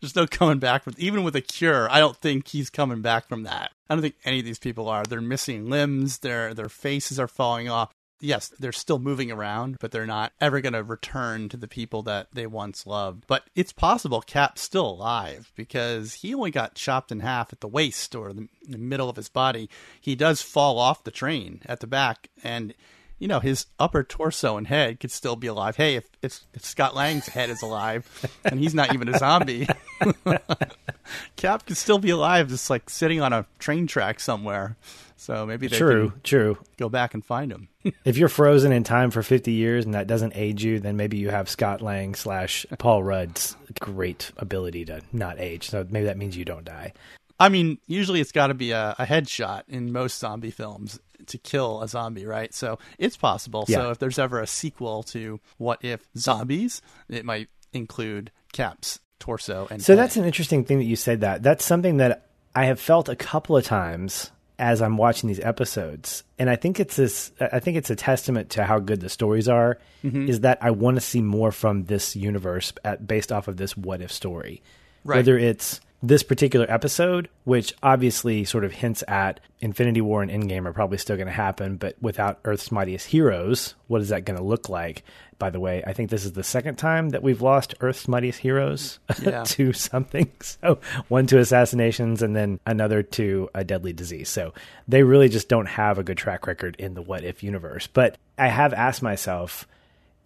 [0.00, 0.86] there's no coming back.
[0.86, 3.72] With even with a cure, I don't think he's coming back from that.
[3.88, 5.04] I don't think any of these people are.
[5.04, 6.18] They're missing limbs.
[6.18, 7.92] Their their faces are falling off.
[8.20, 12.02] yes, they're still moving around, but they're not ever going to return to the people
[12.04, 13.24] that they once loved.
[13.26, 17.68] But it's possible Cap's still alive because he only got chopped in half at the
[17.68, 19.68] waist or the, the middle of his body.
[20.00, 22.72] He does fall off the train at the back, and
[23.18, 25.76] you know his upper torso and head could still be alive.
[25.76, 28.08] Hey, if if, if Scott Lang's head is alive
[28.44, 29.66] and he's not even a zombie,
[31.36, 34.76] Cap could still be alive, just like sitting on a train track somewhere.
[35.16, 36.58] So maybe they True, true.
[36.76, 37.68] go back and find him.
[38.04, 41.18] If you're frozen in time for 50 years and that doesn't age you, then maybe
[41.18, 45.68] you have Scott Lang slash Paul Rudd's great ability to not age.
[45.68, 46.94] So maybe that means you don't die.
[47.38, 51.38] I mean, usually it's got to be a, a headshot in most zombie films to
[51.38, 52.52] kill a zombie, right?
[52.54, 53.64] So it's possible.
[53.68, 53.76] Yeah.
[53.78, 59.66] So if there's ever a sequel to What If Zombies, it might include Cap's torso
[59.70, 59.98] and So head.
[60.02, 61.42] that's an interesting thing that you said that.
[61.42, 66.22] That's something that I have felt a couple of times as I'm watching these episodes.
[66.38, 69.48] And I think it's this I think it's a testament to how good the stories
[69.48, 70.28] are Mm-hmm.
[70.28, 73.74] is that I want to see more from this universe at, based off of this
[73.74, 74.62] what if story.
[75.02, 75.16] Right.
[75.16, 80.66] Whether it's this particular episode, which obviously sort of hints at Infinity War and Endgame
[80.66, 84.36] are probably still going to happen, but without Earth's mightiest heroes, what is that going
[84.36, 85.02] to look like?
[85.38, 88.38] By the way, I think this is the second time that we've lost Earth's mightiest
[88.40, 89.44] heroes Yeah.
[89.44, 90.30] to something.
[90.42, 94.28] So one to assassinations and then another to a deadly disease.
[94.28, 94.52] So
[94.86, 97.86] they really just don't have a good track record in the what if universe.
[97.86, 99.66] But I have asked myself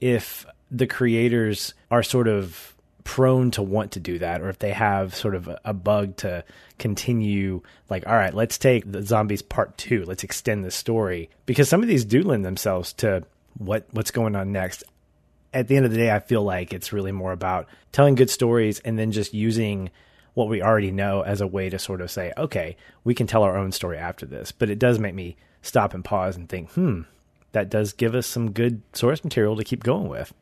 [0.01, 2.75] if the creators are sort of
[3.09, 6.45] prone to want to do that or if they have sort of a, bug to
[6.79, 11.71] continue like all right let's take the zombies part two let's extend the story because
[11.71, 13.25] some of these do lend themselves to
[13.57, 14.85] what what's going on next
[15.53, 18.31] at the end of the day, I feel like it's really more about telling good
[18.31, 19.91] stories and then just using
[20.35, 23.43] what we already know as a way to sort of say, okay, we can tell
[23.43, 24.53] our own story after this.
[24.53, 27.03] But it does make me stop and pause and think, hmm,
[27.53, 30.33] that does give us some good source material to keep going with.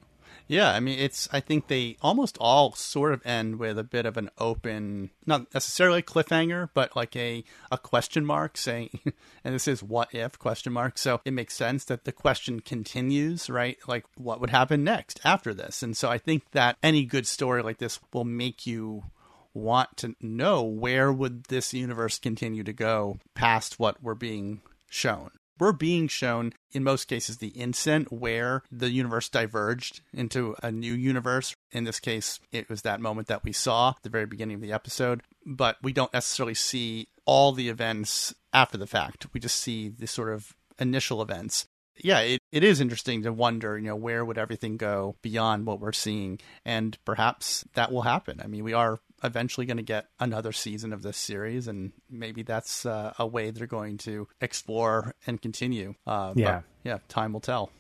[0.49, 1.29] Yeah, I mean, it's.
[1.33, 5.53] I think they almost all sort of end with a bit of an open, not
[5.53, 9.01] necessarily a cliffhanger, but like a a question mark saying,
[9.45, 10.99] and this is what if question mark.
[10.99, 13.77] So it makes sense that the question continues, right?
[13.89, 15.83] Like, what would happen next after this?
[15.83, 19.05] And so I think that any good story like this will make you
[19.53, 25.31] want to know where would this universe continue to go past what we're being shown
[25.59, 30.95] we're being shown in most cases the instant where the universe diverged into a new
[30.95, 34.57] universe in this case it was that moment that we saw at the very beginning
[34.57, 39.41] of the episode but we don't necessarily see all the events after the fact we
[39.41, 41.67] just see the sort of initial events
[41.99, 45.81] yeah, it, it is interesting to wonder, you know, where would everything go beyond what
[45.81, 46.41] we're seeing?
[46.65, 48.41] And perhaps that will happen.
[48.43, 52.43] I mean, we are eventually going to get another season of this series, and maybe
[52.43, 55.95] that's uh, a way they're going to explore and continue.
[56.07, 56.63] Uh, Yeah.
[56.85, 57.71] yeah, time will tell.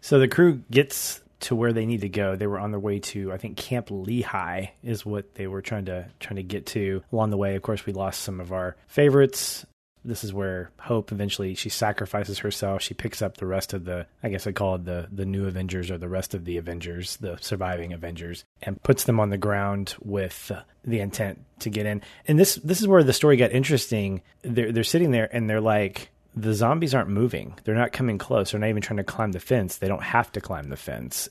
[0.00, 2.36] So the crew gets to where they need to go.
[2.36, 5.86] They were on their way to, I think, Camp Lehigh is what they were trying
[5.86, 7.02] to trying to get to.
[7.12, 9.66] Along the way, of course, we lost some of our favorites.
[10.06, 12.82] This is where Hope eventually she sacrifices herself.
[12.82, 15.46] She picks up the rest of the, I guess I call it the the new
[15.46, 19.38] Avengers or the rest of the Avengers, the surviving Avengers, and puts them on the
[19.38, 20.52] ground with
[20.84, 22.02] the intent to get in.
[22.26, 24.22] And this this is where the story got interesting.
[24.42, 27.58] They're they're sitting there and they're like, the zombies aren't moving.
[27.64, 28.52] They're not coming close.
[28.52, 29.78] They're not even trying to climb the fence.
[29.78, 31.28] They don't have to climb the fence.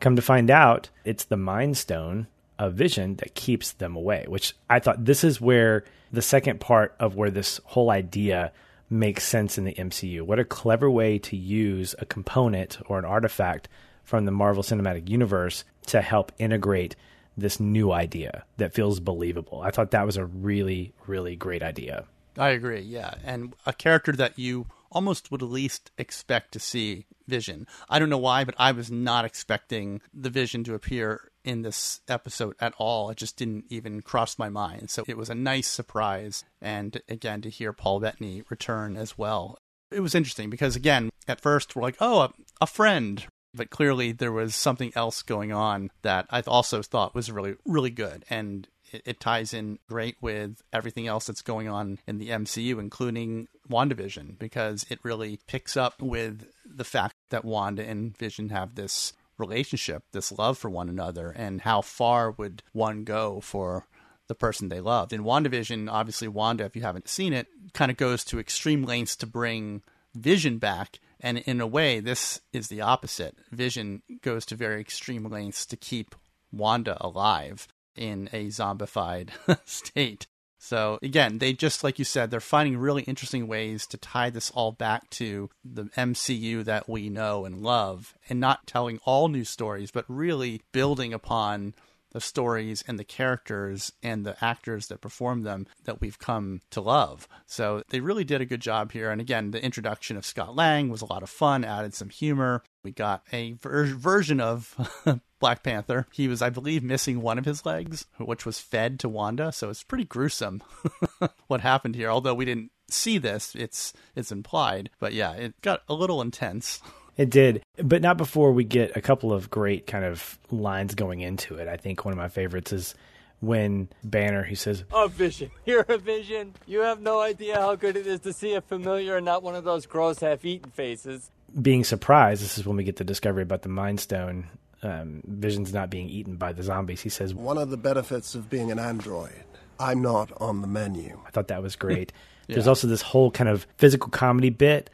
[0.00, 2.26] Come to find out, it's the Mind Stone
[2.58, 6.94] of Vision that keeps them away, which I thought this is where the second part
[6.98, 8.52] of where this whole idea
[8.88, 10.22] makes sense in the MCU.
[10.22, 13.68] What a clever way to use a component or an artifact
[14.04, 16.94] from the Marvel Cinematic Universe to help integrate
[17.36, 19.60] this new idea that feels believable.
[19.60, 22.04] I thought that was a really, really great idea.
[22.38, 23.14] I agree, yeah.
[23.24, 27.66] And a character that you almost would least expect to see Vision.
[27.88, 32.00] I don't know why, but I was not expecting the Vision to appear in this
[32.08, 33.08] episode at all.
[33.08, 34.90] It just didn't even cross my mind.
[34.90, 36.44] So it was a nice surprise.
[36.60, 39.58] And again, to hear Paul Bettany return as well.
[39.90, 43.24] It was interesting because, again, at first we're like, oh, a, a friend.
[43.54, 47.90] But clearly there was something else going on that I also thought was really, really
[47.90, 48.24] good.
[48.28, 52.78] And it, it ties in great with everything else that's going on in the MCU,
[52.78, 58.74] including WandaVision, because it really picks up with the fact that Wanda and Vision have
[58.74, 63.86] this relationship, this love for one another, and how far would one go for
[64.28, 65.12] the person they loved.
[65.12, 69.16] In WandaVision, obviously, Wanda, if you haven't seen it, kind of goes to extreme lengths
[69.16, 69.82] to bring
[70.14, 70.98] Vision back.
[71.20, 73.36] And in a way, this is the opposite.
[73.50, 76.14] Vision goes to very extreme lengths to keep
[76.52, 79.30] Wanda alive in a zombified
[79.64, 80.26] state.
[80.66, 84.50] So again, they just like you said, they're finding really interesting ways to tie this
[84.50, 89.44] all back to the MCU that we know and love, and not telling all new
[89.44, 91.74] stories, but really building upon
[92.10, 96.80] the stories and the characters and the actors that perform them that we've come to
[96.80, 97.28] love.
[97.46, 99.10] So they really did a good job here.
[99.10, 102.64] And again, the introduction of Scott Lang was a lot of fun, added some humor.
[102.86, 104.72] We got a ver- version of
[105.40, 106.06] Black Panther.
[106.12, 109.50] He was, I believe, missing one of his legs, which was fed to Wanda.
[109.50, 110.62] So it's pretty gruesome
[111.48, 112.08] what happened here.
[112.08, 114.90] Although we didn't see this, it's it's implied.
[115.00, 116.80] But yeah, it got a little intense.
[117.16, 121.22] It did, but not before we get a couple of great kind of lines going
[121.22, 121.66] into it.
[121.66, 122.94] I think one of my favorites is
[123.40, 125.50] when Banner he says, A vision.
[125.64, 126.52] You're a vision.
[126.66, 129.54] You have no idea how good it is to see a familiar and not one
[129.54, 131.30] of those gross half-eaten faces.
[131.60, 132.42] Being surprised.
[132.42, 134.48] This is when we get the discovery about the Mind Stone.
[134.82, 137.00] Um, Vision's not being eaten by the zombies.
[137.00, 139.44] He says, One of the benefits of being an android,
[139.80, 141.18] I'm not on the menu.
[141.26, 142.12] I thought that was great.
[142.48, 144.88] There's also this whole kind of physical comedy bit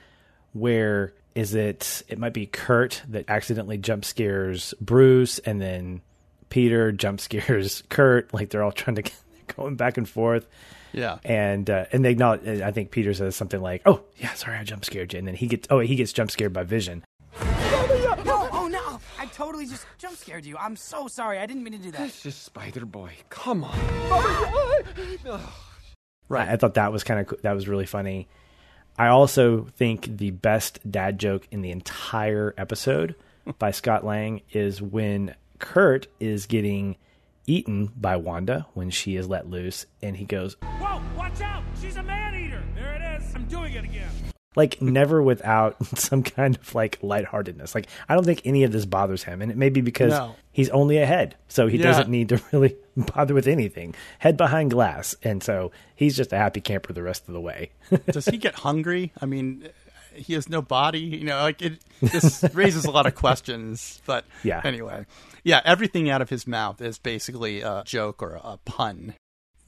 [0.52, 6.02] where is it it might be Kurt that accidentally jump scares Bruce and then
[6.48, 9.10] Peter jump scares Kurt like they're all trying to
[9.56, 10.46] going back and forth
[10.92, 11.18] Yeah.
[11.24, 14.64] and uh, and they acknowledge I think Peter says something like oh yeah sorry I
[14.64, 17.04] jump scared you and then he gets oh he gets jump scared by Vision
[18.24, 19.00] No, oh no!
[19.18, 20.56] I totally just jump scared you.
[20.58, 21.38] I'm so sorry.
[21.38, 22.00] I didn't mean to do that.
[22.02, 23.10] It's just Spider Boy.
[23.30, 23.78] Come on.
[26.28, 26.48] Right.
[26.48, 28.28] I thought that was kind of that was really funny.
[28.98, 33.14] I also think the best dad joke in the entire episode
[33.58, 36.96] by Scott Lang is when Kurt is getting
[37.46, 41.62] eaten by Wanda when she is let loose, and he goes Whoa, watch out!
[41.80, 42.62] She's a man eater!
[42.74, 43.34] There it is.
[43.34, 44.10] I'm doing it again.
[44.54, 47.74] like never without some kind of like lightheartedness.
[47.74, 50.34] Like I don't think any of this bothers him, and it may be because No.
[50.52, 51.84] he's only a head, so he Yeah.
[51.84, 53.94] doesn't need to really bother with anything.
[54.18, 57.70] Head behind glass, and so he's just a happy camper the rest of the way.
[58.10, 59.12] Does he get hungry?
[59.20, 59.68] I mean,
[60.14, 61.00] he has no body.
[61.00, 61.78] You know, like it.
[62.02, 64.02] This raises a lot of questions.
[64.06, 64.60] But Yeah.
[64.64, 65.06] Anyway,
[65.44, 69.14] yeah, everything out of his mouth is basically a joke or a pun.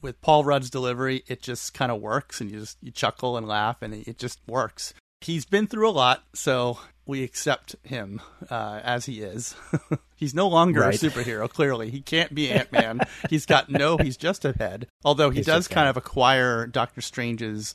[0.03, 3.49] With Paul Rudd's delivery, it just kind of works, and you just you chuckle and
[3.49, 4.93] laugh, and it, it just works.
[5.23, 9.55] He's been through a lot, so we accept him uh, as he is.
[10.17, 11.03] he's no longer Right.
[11.03, 11.49] a superhero.
[11.49, 13.01] Clearly, he can't be Ant Man.
[13.31, 13.97] he's got no.
[13.97, 14.87] He's just a head.
[15.05, 17.75] Although he He's does kind of acquire Doctor Strange's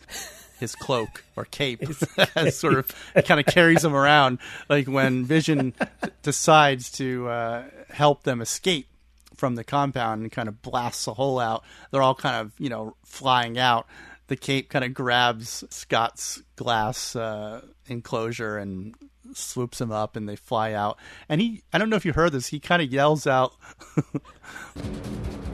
[0.60, 1.82] his cloak or cape
[2.36, 2.92] as sort of
[3.26, 5.74] kind of carries him around like when vision
[6.22, 8.88] decides to uh, help them escape
[9.36, 12.70] from the compound and kind of blasts a hole out they're all kind of you
[12.70, 13.88] know flying out
[14.28, 18.94] the cape kind of grabs scott's glass uh, enclosure and
[19.34, 20.98] swoops him up and they fly out
[21.30, 23.54] and he i don't know if you heard this he kind of yells out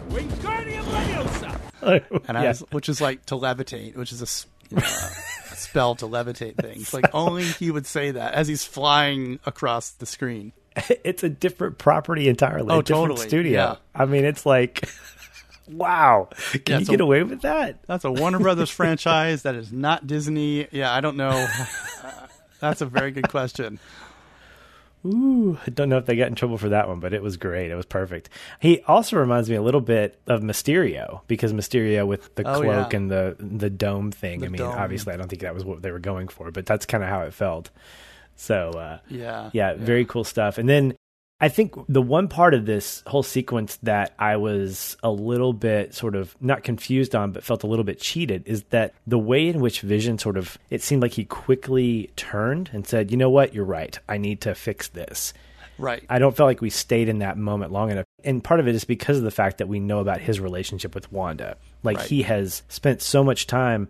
[0.10, 1.60] Wingardium Leviosa!
[2.28, 2.50] and I Yeah.
[2.50, 4.84] was, which is like to levitate, which is a, s- you know,
[5.54, 6.94] spell to levitate things.
[6.94, 10.54] Like only he would say that as he's flying across the screen.
[11.04, 12.70] it's a different property entirely.
[12.70, 13.52] Oh, a different totally, Studio.
[13.60, 13.76] yeah.
[13.94, 14.90] I mean, it's like,
[15.70, 16.28] wow.
[16.52, 17.80] Can Yeah, you get a- away with that?
[17.88, 20.68] That's a Warner Brothers franchise that is not Disney.
[20.72, 21.48] Yeah, I don't know.
[22.60, 23.80] That's a very good question.
[25.06, 27.38] Ooh, I don't know if they got in trouble for that one, but it was
[27.38, 27.70] great.
[27.70, 28.30] It was perfect.
[28.60, 32.92] He also reminds me a little bit of Mysterio because Mysterio with the Oh, cloak
[32.92, 32.98] yeah.
[32.98, 34.40] and the the dome thing.
[34.40, 34.74] The I mean, dome.
[34.76, 37.10] obviously, I don't think that was what they were going for, but that's kind of
[37.10, 37.70] how it felt.
[38.36, 40.58] So, uh, Yeah, yeah, very cool stuff.
[40.58, 40.96] And then
[41.46, 45.94] I think the one part of this whole sequence that I was a little bit
[45.94, 49.48] sort of not confused on, but felt a little bit cheated is that the way
[49.48, 53.30] in which Vision sort of, it seemed like he quickly turned and said, you know
[53.30, 54.00] what, you're right.
[54.10, 55.36] I need to fix this.
[55.78, 56.04] Right.
[56.10, 58.06] I don't feel like we stayed in that moment long enough.
[58.24, 60.96] And part of it is because of the fact that we know about his relationship
[60.96, 61.58] with Wanda.
[61.84, 62.08] Like Right.
[62.08, 63.88] he has spent so much time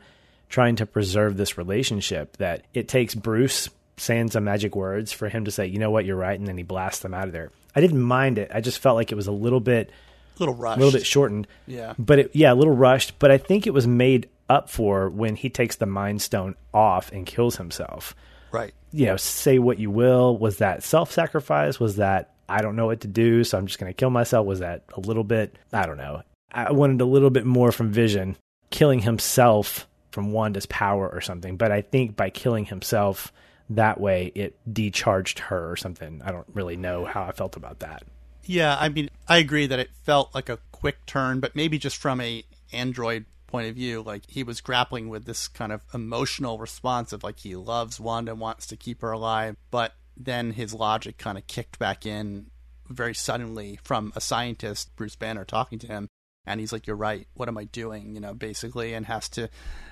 [0.50, 5.46] trying to preserve this relationship that it takes Bruce saying some magic words for him
[5.46, 6.38] to say, you know what, you're right.
[6.38, 7.52] And then he blasts them out of there.
[7.76, 8.52] I didn't mind it.
[8.54, 10.78] I just felt like it was a little bit, a little rushed.
[10.78, 11.48] a little bit shortened.
[11.68, 11.94] Yeah.
[11.98, 13.20] But it, yeah, a little rushed.
[13.20, 17.12] But I think it was made up for when he takes the Mind Stone off
[17.12, 18.16] and kills himself
[18.52, 18.74] Right.
[18.92, 20.38] you know, say what you will.
[20.38, 21.80] Was that self sacrifice?
[21.80, 24.46] Was that I don't know what to do, so I'm just going to kill myself?
[24.46, 25.58] Was that a little bit?
[25.74, 26.22] I don't know.
[26.52, 28.38] I wanted a little bit more from Vision,
[28.70, 31.58] killing himself from Wanda's power or something.
[31.58, 33.34] But I think by killing himself
[33.70, 36.22] that way, it decharged her or something.
[36.24, 38.04] I don't really know how I felt about that.
[38.44, 41.98] Yeah, I mean, I agree that it felt like a quick turn, but maybe just
[41.98, 46.60] from a Android point of view, like he was grappling with this kind of emotional
[46.60, 51.18] response of like he loves Wanda, wants to keep her alive, but then his logic
[51.18, 52.48] kind of kicked back in
[52.90, 56.08] very suddenly from a scientist, Bruce Banner, talking to him.
[56.46, 57.28] and he's like, "You're right.
[57.34, 59.50] What am I doing?" You know, basically, and has to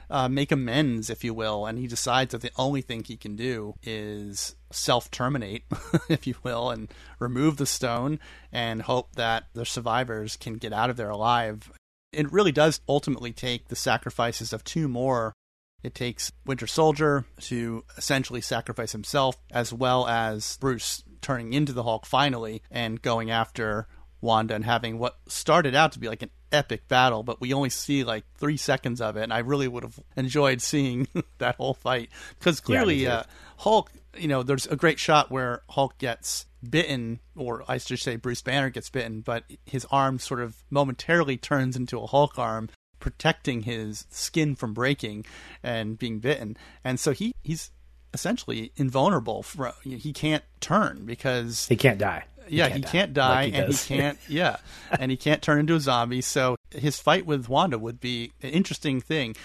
[0.10, 1.66] uh, make amends, if you will.
[1.66, 5.64] And he decides that the only thing he can do is self terminate,
[6.10, 8.20] if you will, and remove the stone
[8.52, 11.72] and hope that the survivors can get out of there alive.
[12.12, 15.34] It really does ultimately take the sacrifices of two more.
[15.82, 21.84] It takes Winter Soldier to essentially sacrifice himself, as well as Bruce turning into the
[21.84, 23.88] Hulk finally and going after
[24.22, 27.70] Wanda and having what started out to be like an epic battle, but we only
[27.70, 29.24] see like three seconds of it.
[29.24, 31.08] And I really would have enjoyed seeing
[31.40, 33.24] that whole fight because clearly, Yeah, uh,
[33.58, 38.16] Hulk, you know, there's a great shot where Hulk gets bitten, or I should say
[38.16, 42.70] Bruce Banner gets bitten, but his arm sort of momentarily turns into a Hulk arm.
[43.00, 45.26] Protecting his skin from breaking
[45.62, 47.70] and being bitten, and so he he's
[48.14, 49.44] essentially invulnerable.
[49.44, 52.24] For, he can't turn because He can't die.
[52.48, 54.18] Yeah, he can't die, like he and he can't.
[54.28, 54.58] Yeah,
[55.00, 56.22] and he can't turn into a zombie.
[56.22, 59.36] So his fight with Wanda would be an interesting thing.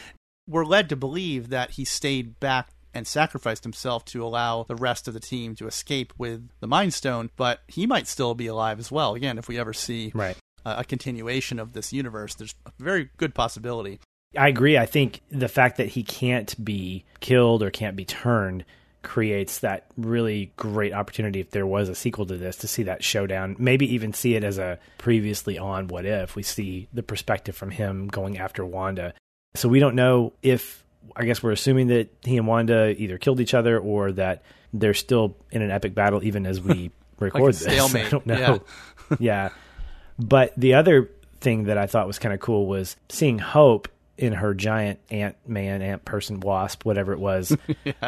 [0.48, 5.06] We're led to believe that he stayed back and sacrificed himself to allow the rest
[5.06, 8.78] of the team to escape with the Mind Stone, but he might still be alive
[8.78, 9.14] as well.
[9.14, 10.36] Again, if we ever see Right.
[10.64, 14.00] a, a continuation of this universe, there's a very good possibility.
[14.36, 14.76] I agree.
[14.78, 18.64] I think the fact that he can't be killed or can't be turned
[19.02, 23.04] creates that really great opportunity if there was a sequel to this to see that
[23.04, 26.34] showdown maybe even see it as a previously on what if.
[26.36, 29.14] We see the perspective from him going after wanda.
[29.54, 30.84] So we don't know if
[31.16, 34.42] i guess we're assuming that he and wanda either killed each other or that
[34.74, 37.62] they're still in an epic battle even as we record this.
[37.62, 38.60] Stalemate, i don't know.
[39.18, 39.50] Yeah.
[40.18, 43.88] But the other thing that I thought was kind of cool was seeing Hope
[44.18, 47.56] in her giant ant man, ant person, wasp, whatever it was.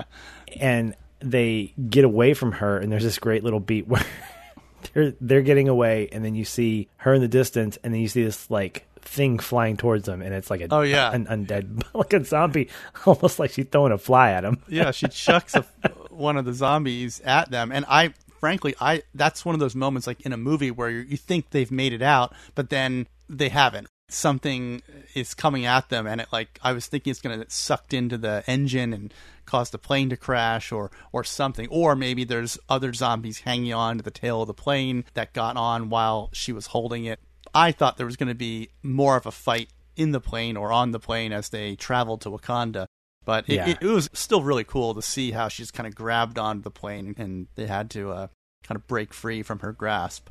[0.60, 4.04] And they get away from her, and there's this great little beat where
[4.94, 8.08] they're they're getting away, and then you see her in the distance, and then you
[8.08, 11.12] see this like thing flying towards them, and it's like a Oh, yeah.
[11.12, 12.68] an undead like a zombie,
[13.06, 14.58] almost like she's throwing a fly at him.
[14.68, 15.64] yeah, she chucks a,
[16.10, 20.06] one of the zombies at them, and I, frankly, I that's one of those moments
[20.06, 23.50] like in a movie where you, you think they've made it out, but then they
[23.50, 23.86] haven't.
[24.12, 24.82] Something
[25.14, 27.94] is coming at them, and it like I was thinking it's going to get sucked
[27.94, 29.14] into the engine and
[29.46, 33.98] cause the plane to crash, or or something, or maybe there's other zombies hanging on
[33.98, 37.20] to the tail of the plane that got on while she was holding it.
[37.54, 40.72] I thought there was going to be more of a fight in the plane or
[40.72, 42.86] on the plane as they traveled to Wakanda.
[43.24, 43.68] But it, Yeah.
[43.70, 46.70] it, it was still really cool to see how she's kind of grabbed onto the
[46.70, 48.26] plane and they had to uh,
[48.62, 50.28] kind of break free from her grasp.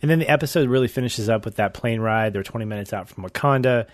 [0.00, 2.32] And then the episode really finishes up with that plane ride.
[2.32, 3.86] They're 20 minutes out from Wakanda.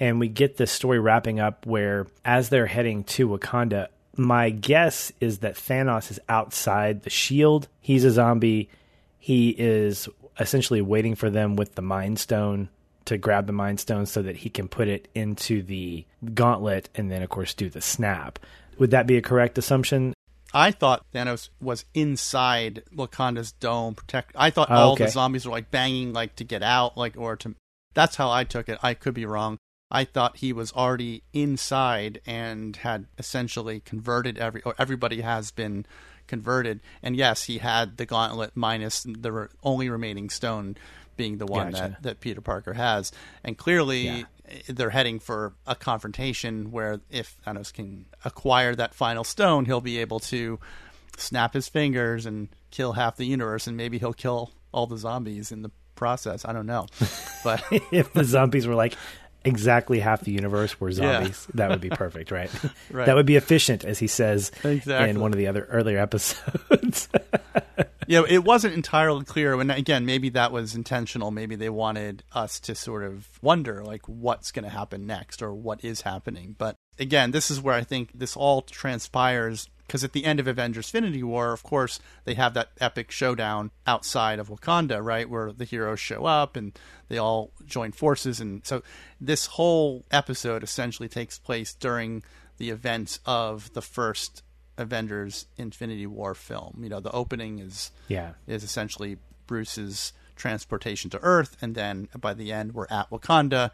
[0.00, 5.12] And we get this story wrapping up where, as they're heading to Wakanda, my guess
[5.20, 7.68] is that Thanos is outside the shield.
[7.80, 8.68] He's a zombie.
[9.18, 12.68] He is essentially waiting for them with the Mind Stone
[13.06, 16.04] to grab the Mind Stone so that he can put it into the
[16.34, 18.38] gauntlet and then, of course, do the snap.
[18.78, 20.14] Would that be a correct assumption?
[20.54, 24.32] I thought Thanos was inside Wakanda's dome protect.
[24.36, 25.04] I thought Oh, all okay.
[25.04, 27.54] the zombies were like banging like to get out, like or to.
[27.94, 28.78] That's how I took it.
[28.82, 29.58] I could be wrong.
[29.90, 35.86] I thought he was already inside and had essentially converted every or everybody has been
[36.26, 36.80] converted.
[37.02, 40.76] And yes, he had the gauntlet minus the re- only remaining stone
[41.16, 41.82] being the one Gotcha.
[41.82, 43.10] that, that Peter Parker has.
[43.42, 44.22] And clearly Yeah.
[44.68, 49.98] They're heading for a confrontation where if Thanos can acquire that final stone, he'll be
[49.98, 50.58] able to
[51.16, 55.50] snap his fingers and kill half the universe and maybe he'll kill all the zombies
[55.50, 56.44] in the process.
[56.44, 56.86] I don't know.
[57.44, 58.96] But if the zombies were like
[59.44, 60.94] exactly half the universe were Yeah.
[61.20, 62.50] zombies, that would be perfect, right?
[62.90, 63.06] Right.
[63.06, 65.10] That would be efficient, as he says Exactly.
[65.10, 67.08] in one of the other earlier episodes.
[68.06, 69.58] yeah, it wasn't entirely clear.
[69.60, 71.30] And again, maybe that was intentional.
[71.30, 75.52] Maybe they wanted us to sort of wonder, like, what's going to happen next or
[75.54, 76.54] what is happening.
[76.58, 79.68] But again, this is where I think this all transpires.
[79.88, 83.70] Because at the end of Avengers Infinity War, of course, they have that epic showdown
[83.86, 85.28] outside of Wakanda, right?
[85.28, 86.78] Where the heroes show up and
[87.08, 88.38] they all join forces.
[88.38, 88.82] And so
[89.18, 92.22] this whole episode essentially takes place during
[92.58, 94.42] the events of the first
[94.76, 96.80] Avengers Infinity War film.
[96.82, 98.32] You know, the opening is Yeah.
[98.46, 99.16] is essentially
[99.46, 103.70] Bruce's transportation to Earth, and then by the end we're at Wakanda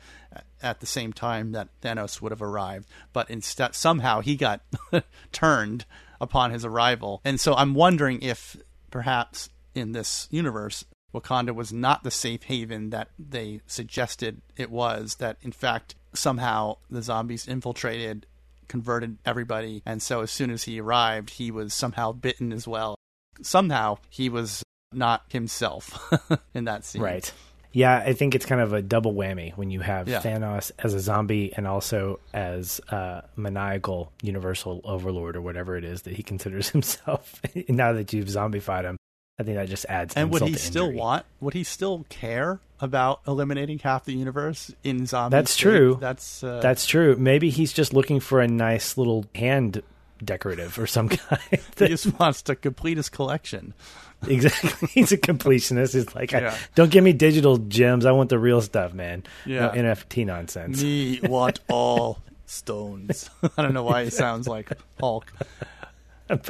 [0.62, 2.88] at the same time that Thanos would have arrived.
[3.12, 4.62] But instead, somehow he got
[5.32, 5.84] turned
[6.20, 8.56] upon his arrival, and so I'm wondering if
[8.90, 10.84] perhaps in this universe.
[11.12, 16.78] Wakanda was not the safe haven that they suggested it was, that in fact, somehow
[16.90, 18.26] the zombies infiltrated
[18.68, 19.82] converted everybody.
[19.86, 22.96] And so as soon as he arrived, he was somehow bitten as well.
[23.42, 24.62] Somehow he was
[24.92, 26.12] not himself
[26.54, 27.02] in that scene.
[27.02, 27.32] right.
[27.74, 30.20] Yeah, I think it's kind of a double whammy when you have Yeah.
[30.22, 36.02] Thanos as a zombie and also as uh, maniacal universal overlord or whatever it is
[36.02, 37.40] that he considers himself.
[37.68, 38.96] now that you've zombified him,
[39.38, 40.14] I think that just adds.
[40.14, 41.26] And would he still want?
[41.40, 45.34] Would he still care about eliminating half the universe in zombie?
[45.34, 45.98] That's true.
[46.00, 47.16] That's uh, That's true.
[47.16, 49.82] Maybe he's just looking for a nice little hand
[50.24, 51.40] decorative or some kind.
[51.76, 53.74] he just wants to complete his collection.
[54.28, 54.88] exactly.
[54.88, 55.94] He's a completionist.
[55.94, 58.04] He's like, I- don't give me digital gems.
[58.06, 59.24] I want the real stuff, man.
[59.46, 59.66] Yeah.
[59.66, 60.82] No NFT nonsense.
[60.82, 63.28] Me want all stones.
[63.56, 64.70] I don't know why it sounds like
[65.00, 65.32] Hulk.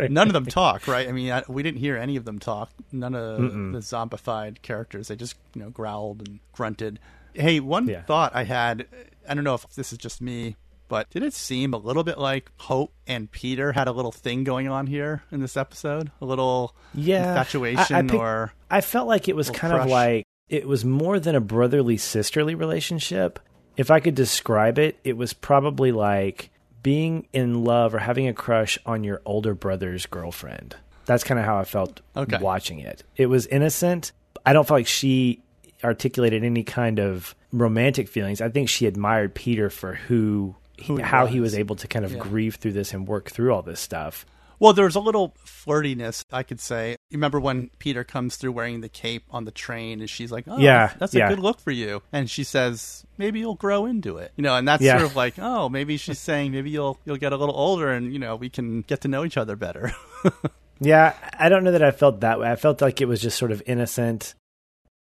[0.08, 1.08] None of them talk, right?
[1.08, 2.70] I mean, I, we didn't hear any of them talk.
[2.92, 3.72] None of Mm-mm.
[3.72, 5.08] the zombified characters.
[5.08, 7.00] They just, you know, growled and grunted.
[7.32, 8.02] Hey, one Yeah.
[8.02, 8.86] thought I had.
[9.28, 10.54] I don't know if this is just me,
[10.88, 14.44] but did it seem a little bit like Hope and Peter had a little thing
[14.44, 16.10] going on here in this episode?
[16.20, 19.86] A little yeah infatuation I, I picked- or I felt like it was kind of
[19.88, 23.38] like it was more than a brotherly sisterly relationship.
[23.76, 26.50] If I could describe it, it was probably like
[26.82, 30.76] being in love or having a crush on your older brother's girlfriend.
[31.06, 32.38] That's kind of how I felt Okay.
[32.40, 33.02] watching it.
[33.16, 34.12] It was innocent.
[34.46, 35.42] I don't feel like she
[35.82, 38.40] articulated any kind of romantic feelings.
[38.40, 41.52] I think she admired Peter for Who he how he was.
[41.52, 42.18] was able to kind of Yeah.
[42.18, 44.26] grieve through this and work through all this stuff.
[44.60, 46.92] Well, there's a little flirtiness, I could say.
[47.10, 50.44] You remember when Peter comes through wearing the cape on the train, and she's like,
[50.46, 51.28] "Oh, Yeah, that's a yeah.
[51.28, 54.66] good look for you," and she says, "Maybe you'll grow into it," you know, and
[54.66, 54.98] that's Yeah.
[54.98, 58.12] sort of like, "Oh, maybe she's saying maybe you'll you'll get a little older, and
[58.12, 59.92] you know, we can get to know each other better."
[60.80, 62.50] Yeah, I don't know that I felt that way.
[62.50, 64.34] I felt like it was just sort of innocent.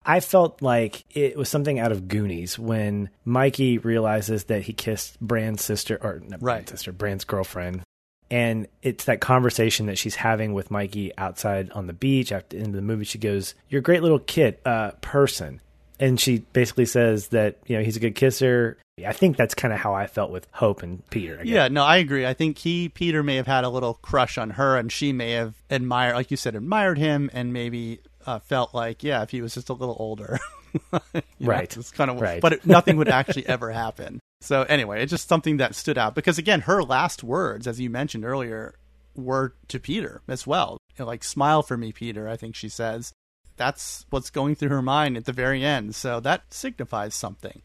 [0.04, 5.20] I felt like it was something out of Goonies when Mikey realizes that he kissed
[5.20, 6.54] Brand's sister, or not Right.
[6.54, 7.82] Brand's sister, Brand's girlfriend.
[8.30, 12.30] And it's that conversation that she's having with Mikey outside on the beach.
[12.30, 15.60] After the end of the movie, she goes, "You're a great little kid, uh, person,"
[15.98, 18.78] and she basically says that you know he's a good kisser.
[19.04, 21.34] I think that's kind of how I felt with Hope and Peter.
[21.40, 21.46] I guess.
[21.46, 22.24] yeah, no, I agree.
[22.24, 25.32] I think he Peter may have had a little crush on her, and she may
[25.32, 29.42] have admired, like you said, admired him, and maybe uh, felt like, yeah, if he
[29.42, 30.38] was just a little older,
[30.72, 31.00] You know,
[31.40, 31.76] Right.
[31.76, 32.40] It's kind of, Right.
[32.40, 34.20] but it, nothing would actually ever happen.
[34.40, 37.90] So anyway, it's just something that stood out because again, her last words, as you
[37.90, 38.74] mentioned earlier,
[39.16, 40.78] were to Peter as well.
[40.96, 43.12] You know, like "smile for me, Peter." I think she says.
[43.56, 45.94] That's what's going through her mind at the very end.
[45.94, 47.60] So that signifies something.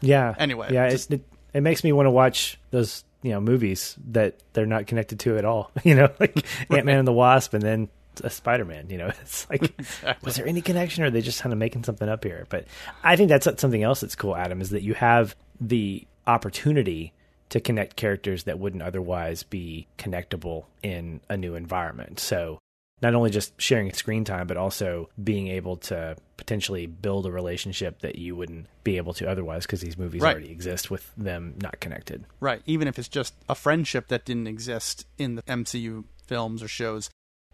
[0.00, 0.34] Yeah.
[0.38, 1.26] Anyway, yeah, just- it, it
[1.58, 5.36] it makes me want to watch those you know movies that they're not connected to
[5.38, 5.70] at all.
[5.84, 7.88] You know, like Ant Man and the Wasp, and then
[8.22, 8.88] a Spider Man.
[8.90, 9.72] You know, it's like
[10.22, 12.46] was there any connection, or are they just kind of making something up here?
[12.48, 12.66] But
[13.02, 17.12] I think that's something else that's cool, Adam, is that you have the opportunity
[17.50, 22.20] to connect characters that wouldn't otherwise be connectable in a new environment.
[22.20, 22.58] So
[23.02, 28.00] not only just sharing screen time, but also being able to potentially build a relationship
[28.00, 30.32] that you wouldn't be able to otherwise because these movies Right.
[30.36, 32.24] already exist with them not connected.
[32.40, 32.62] Right.
[32.66, 37.10] Even if it's just a friendship that didn't exist in the MCU films or shows,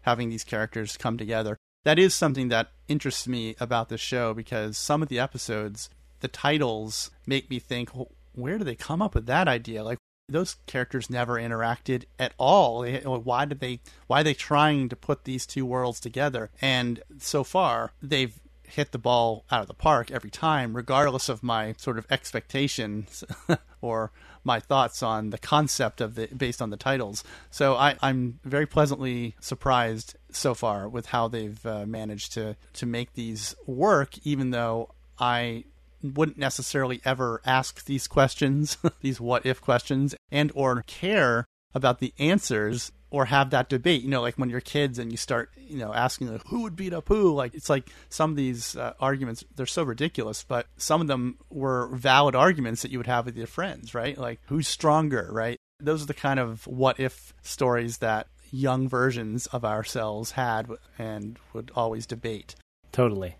[0.07, 1.57] having these characters come together.
[1.83, 5.89] That is something that interests me about this show because some of the episodes,
[6.21, 9.83] the titles make me think, "Well, where do they come up with that idea?
[9.83, 9.97] Like,
[10.29, 12.85] those characters never interacted at all.
[12.85, 13.81] Why did they?
[14.07, 16.51] Why are they trying to put these two worlds together?
[16.61, 21.43] And so far, they've hit the ball out of the park every time, regardless of
[21.43, 23.23] my sort of expectations
[23.81, 24.11] or
[24.47, 27.23] my thoughts on the concept of the based on the titles.
[27.51, 32.85] So I, I'm very pleasantly surprised so far with how they've uh, managed to to
[32.87, 34.89] make these work, even though
[35.19, 35.65] I
[36.01, 41.45] wouldn't necessarily ever ask these questions, these what if questions, and or care
[41.75, 44.01] about the answers or have that debate.
[44.01, 46.75] You know, like when you're kids and you start, you know, asking like, who would
[46.75, 47.33] beat up who.
[47.33, 51.37] Like it's like some of these uh, arguments they're so ridiculous, but some of them
[51.49, 54.17] were valid arguments that you would have with your friends, right?
[54.17, 55.57] Like who's stronger, right?
[55.79, 61.37] Those are the kind of what if stories that young versions of ourselves had and
[61.53, 62.55] would always debate.
[62.91, 63.35] Totally.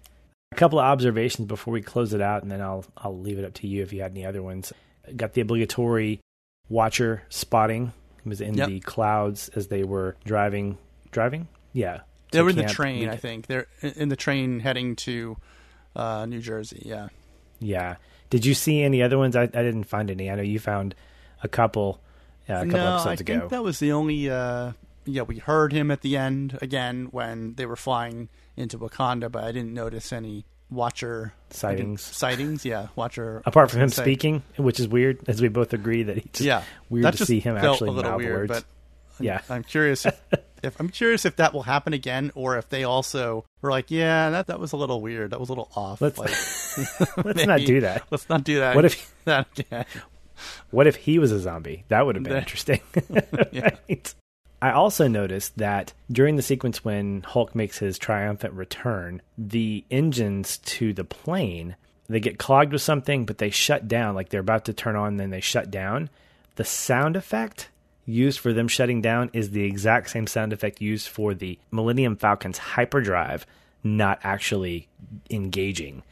[0.51, 3.45] A couple of observations before we close it out, and then I'll I'll leave it
[3.45, 4.71] up to you if you had any other ones.
[5.15, 6.19] Got the obligatory
[6.69, 7.93] watcher spotting.
[8.29, 8.67] Was in Yep.
[8.69, 10.77] the clouds as they were driving.
[11.11, 11.47] Driving?
[11.73, 12.01] Yeah.
[12.31, 13.47] They were in the train, We- I think.
[13.47, 15.37] They're in the train heading to
[15.95, 16.83] uh, New Jersey.
[16.85, 17.07] Yeah.
[17.59, 17.95] Yeah.
[18.29, 19.35] Did you see any other ones?
[19.35, 20.29] I, I didn't find any.
[20.29, 20.93] I know you found
[21.41, 22.01] a couple
[22.49, 23.39] uh, a couple no, episodes I ago.
[23.39, 24.29] think that was the only.
[24.29, 24.73] Uh,
[25.05, 29.45] yeah, we heard him at the end again when they were flying into Wakanda, but
[29.45, 32.01] I didn't notice any Watcher Sightings.
[32.01, 32.87] Sightings, yeah.
[32.95, 33.41] Watcher.
[33.45, 36.41] Apart from him say- speaking, which is weird, as we both agree that he just
[36.41, 38.49] yeah, weird that to see him actually a little weird.
[38.49, 38.63] words.
[39.17, 39.41] But Yeah.
[39.49, 40.19] I'm curious if
[40.63, 44.31] If I'm curious if that will happen again, or if they also were like, "Yeah,
[44.31, 45.29] that that was a little weird.
[45.29, 46.31] That was a little off." Let's like,
[47.25, 48.03] let's not do that.
[48.09, 48.75] Let's not do that.
[48.75, 49.85] What if- that again?
[50.71, 51.85] What if he was a zombie?
[51.89, 52.81] That would have been interesting.
[53.51, 53.69] Yeah.
[53.87, 54.15] Right?
[54.61, 60.57] I also noticed that during the sequence when Hulk makes his triumphant return, the engines
[60.57, 61.75] to the plane
[62.09, 64.15] they get clogged with something, but they shut down.
[64.15, 66.09] Like they're about to turn on, then they shut down.
[66.55, 67.69] The sound effect
[68.05, 72.15] used for them shutting down is the exact same sound effect used for the Millennium
[72.15, 73.45] Falcon's hyperdrive,
[73.83, 74.87] not actually
[75.29, 76.03] engaging.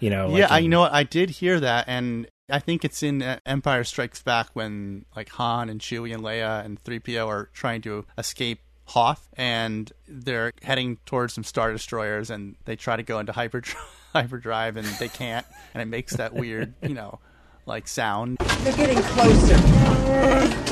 [0.00, 0.80] You know, like yeah, I in- know.
[0.80, 5.04] what, I did hear that, and I think it's in uh, Empire Strikes Back when
[5.14, 10.52] like Han and Chewie and Leia and 3PO are trying to escape Hoth, and they're
[10.62, 13.76] heading towards some star destroyers, and they try to go into hyperdrive,
[14.12, 17.20] hyperdrive, and they can't, and it makes that weird, you know,
[17.66, 18.38] like sound.
[18.62, 19.56] They're getting closer.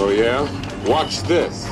[0.00, 0.42] Oh, yeah?
[0.88, 1.66] Watch this.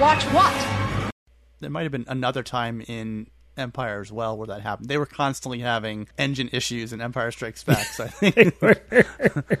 [0.00, 1.12] Watch what?
[1.60, 4.88] There might have been another time in Empire as well where that happened.
[4.88, 9.60] They were constantly having engine issues in Empire Strikes Back, so I think.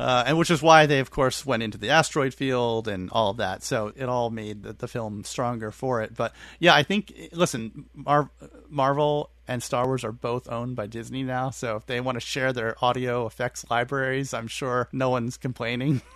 [0.00, 3.32] Uh, and which is why they, of course, went into the asteroid field and all
[3.32, 3.62] of that.
[3.62, 6.14] So it all made the, the film stronger for it.
[6.16, 8.30] But yeah, I think, listen, Mar-
[8.70, 11.50] Marvel and Star Wars are both owned by Disney now.
[11.50, 16.00] So if they want to share their audio effects libraries, I'm sure no one's complaining.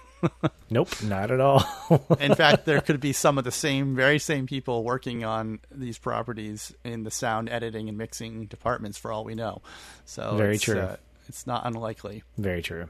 [0.71, 1.65] Nope, not at all.
[2.21, 5.99] In fact, there could be some of the same, very same people working on these
[5.99, 9.63] properties in the sound editing and mixing departments, for all we know.
[10.05, 10.81] So Very it's, true.
[10.81, 10.97] Uh,
[11.29, 12.23] it's not unlikely.
[12.39, 12.89] Very true.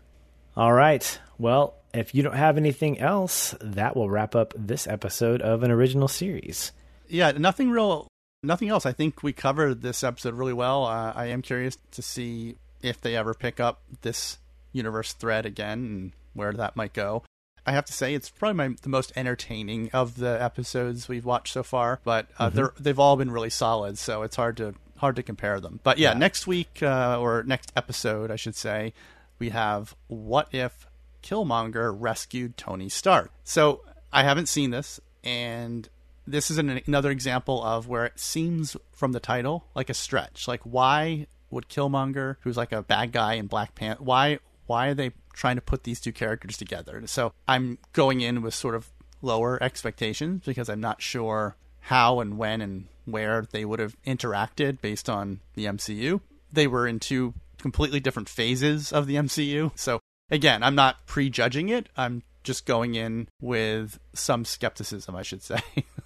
[0.56, 1.18] All right.
[1.38, 5.70] Well, if you don't have anything else, that will wrap up this episode of an
[5.70, 6.72] original series.
[7.08, 8.08] Yeah, nothing real,
[8.42, 8.86] nothing else.
[8.86, 10.84] I think we covered this episode really well.
[10.84, 14.38] Uh, I am curious to see if they ever pick up this
[14.72, 17.22] universe thread again and where that might go.
[17.66, 21.54] I have to say it's probably my, the most entertaining of the episodes we've watched
[21.54, 25.16] so far, but uh, they're they've all been really solid, so it's hard to hard
[25.16, 25.80] to compare them.
[25.82, 26.18] But yeah, Yeah.
[26.18, 28.92] next week uh, or next episode, I should say,
[29.38, 30.86] we have what if
[31.22, 33.30] Killmonger rescued Tony Stark.
[33.44, 33.80] So
[34.12, 35.88] I haven't seen this, and
[36.26, 40.46] this is an, another example of where it seems from the title like a stretch.
[40.46, 44.94] Like, why would Killmonger, who's like a bad guy in Black Panther, why why are
[44.94, 47.02] they trying to put these two characters together?
[47.06, 52.38] So I'm going in with sort of lower expectations because I'm not sure how and
[52.38, 56.20] when and where they would have interacted based on the MCU.
[56.52, 59.72] They were in two completely different phases of the MCU.
[59.78, 61.88] So again, I'm not prejudging it.
[61.96, 65.60] I'm just going in with some skepticism, I should say.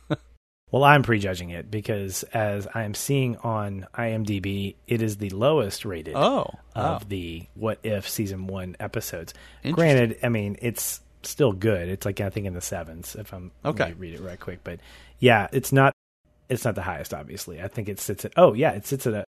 [0.71, 5.85] Well, I'm prejudging it because as I am seeing on IMDb, it is the lowest
[5.85, 9.33] rated Oh, of the What If season one episodes.
[9.73, 11.89] Granted, I mean it's still good.
[11.89, 13.95] It's like I think in the sevens if I'm Okay.
[13.99, 14.61] read it right quick.
[14.63, 14.81] But
[15.19, 15.93] yeah, it's not
[16.49, 17.63] it's not the highest, obviously.
[17.63, 19.25] I think it sits at oh yeah, it sits at a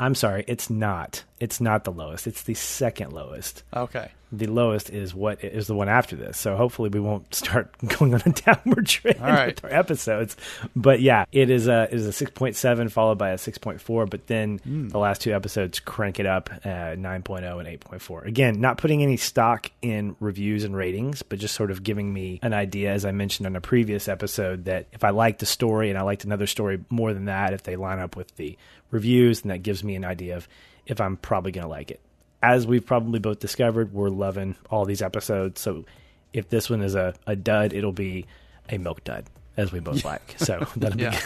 [0.00, 1.22] I'm sorry, it's not.
[1.44, 2.26] It's not the lowest.
[2.26, 3.62] It's the second lowest.
[3.76, 4.10] okay.
[4.32, 6.36] The lowest is what is the one after this.
[6.38, 9.54] So hopefully we won't start going on a downward trend All right.
[9.54, 10.36] with our episodes.
[10.74, 13.58] But yeah, it is a it is a six point seven followed by a six
[13.58, 14.06] point four.
[14.06, 14.88] But then Hmm.
[14.88, 18.24] the last two episodes crank it up uh, nine and eight point four.
[18.24, 22.40] Again, not putting any stock in reviews and ratings, but just sort of giving me
[22.42, 25.90] an idea, as I mentioned on a previous episode, that if I liked the story
[25.90, 28.58] and I liked another story more than that, if they line up with the
[28.90, 30.48] reviews, then that gives me an idea of
[30.86, 32.00] if I'm probably going to like it
[32.42, 35.62] as we've probably both discovered, we're loving all these episodes.
[35.62, 35.86] So
[36.34, 38.26] if this one is a, a dud, it'll be
[38.68, 39.24] a milk dud,
[39.56, 40.34] as we both like.
[40.36, 41.18] So that'll Yeah.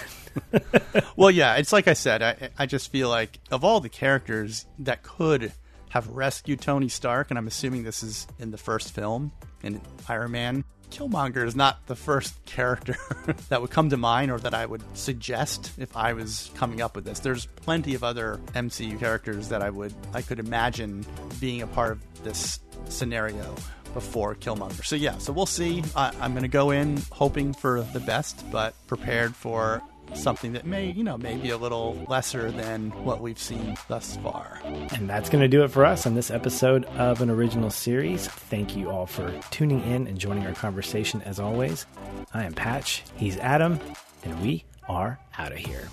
[0.53, 1.05] be good.
[1.17, 2.23] well, yeah, it's like I said.
[2.23, 5.53] I, I just feel like of all the characters that could
[5.89, 9.33] have rescued Tony Stark, and I'm assuming this is in the first film
[9.65, 10.65] in Iron Man.
[10.91, 12.97] Killmonger is not the first character
[13.49, 16.97] that would come to mind or that I would suggest if I was coming up
[16.97, 17.21] with this.
[17.21, 21.05] There's plenty of other MCU characters that I would I could imagine
[21.41, 23.55] being a part of this scenario
[23.95, 24.85] before Killmonger.
[24.85, 25.83] So yeah, so we'll see.
[25.97, 29.83] I, I'm going to go in hoping for the best, but prepared for
[30.15, 30.99] something that may, mm-hmm.
[30.99, 34.61] you know, maybe a little lesser than what we've seen thus far.
[34.65, 38.29] And that's going to do it for us on this episode of an original series.
[38.29, 41.87] Thank you all for tuning in and joining our conversation as always.
[42.33, 43.79] I am Patch, he's Adam,
[44.25, 45.89] and we are out of here.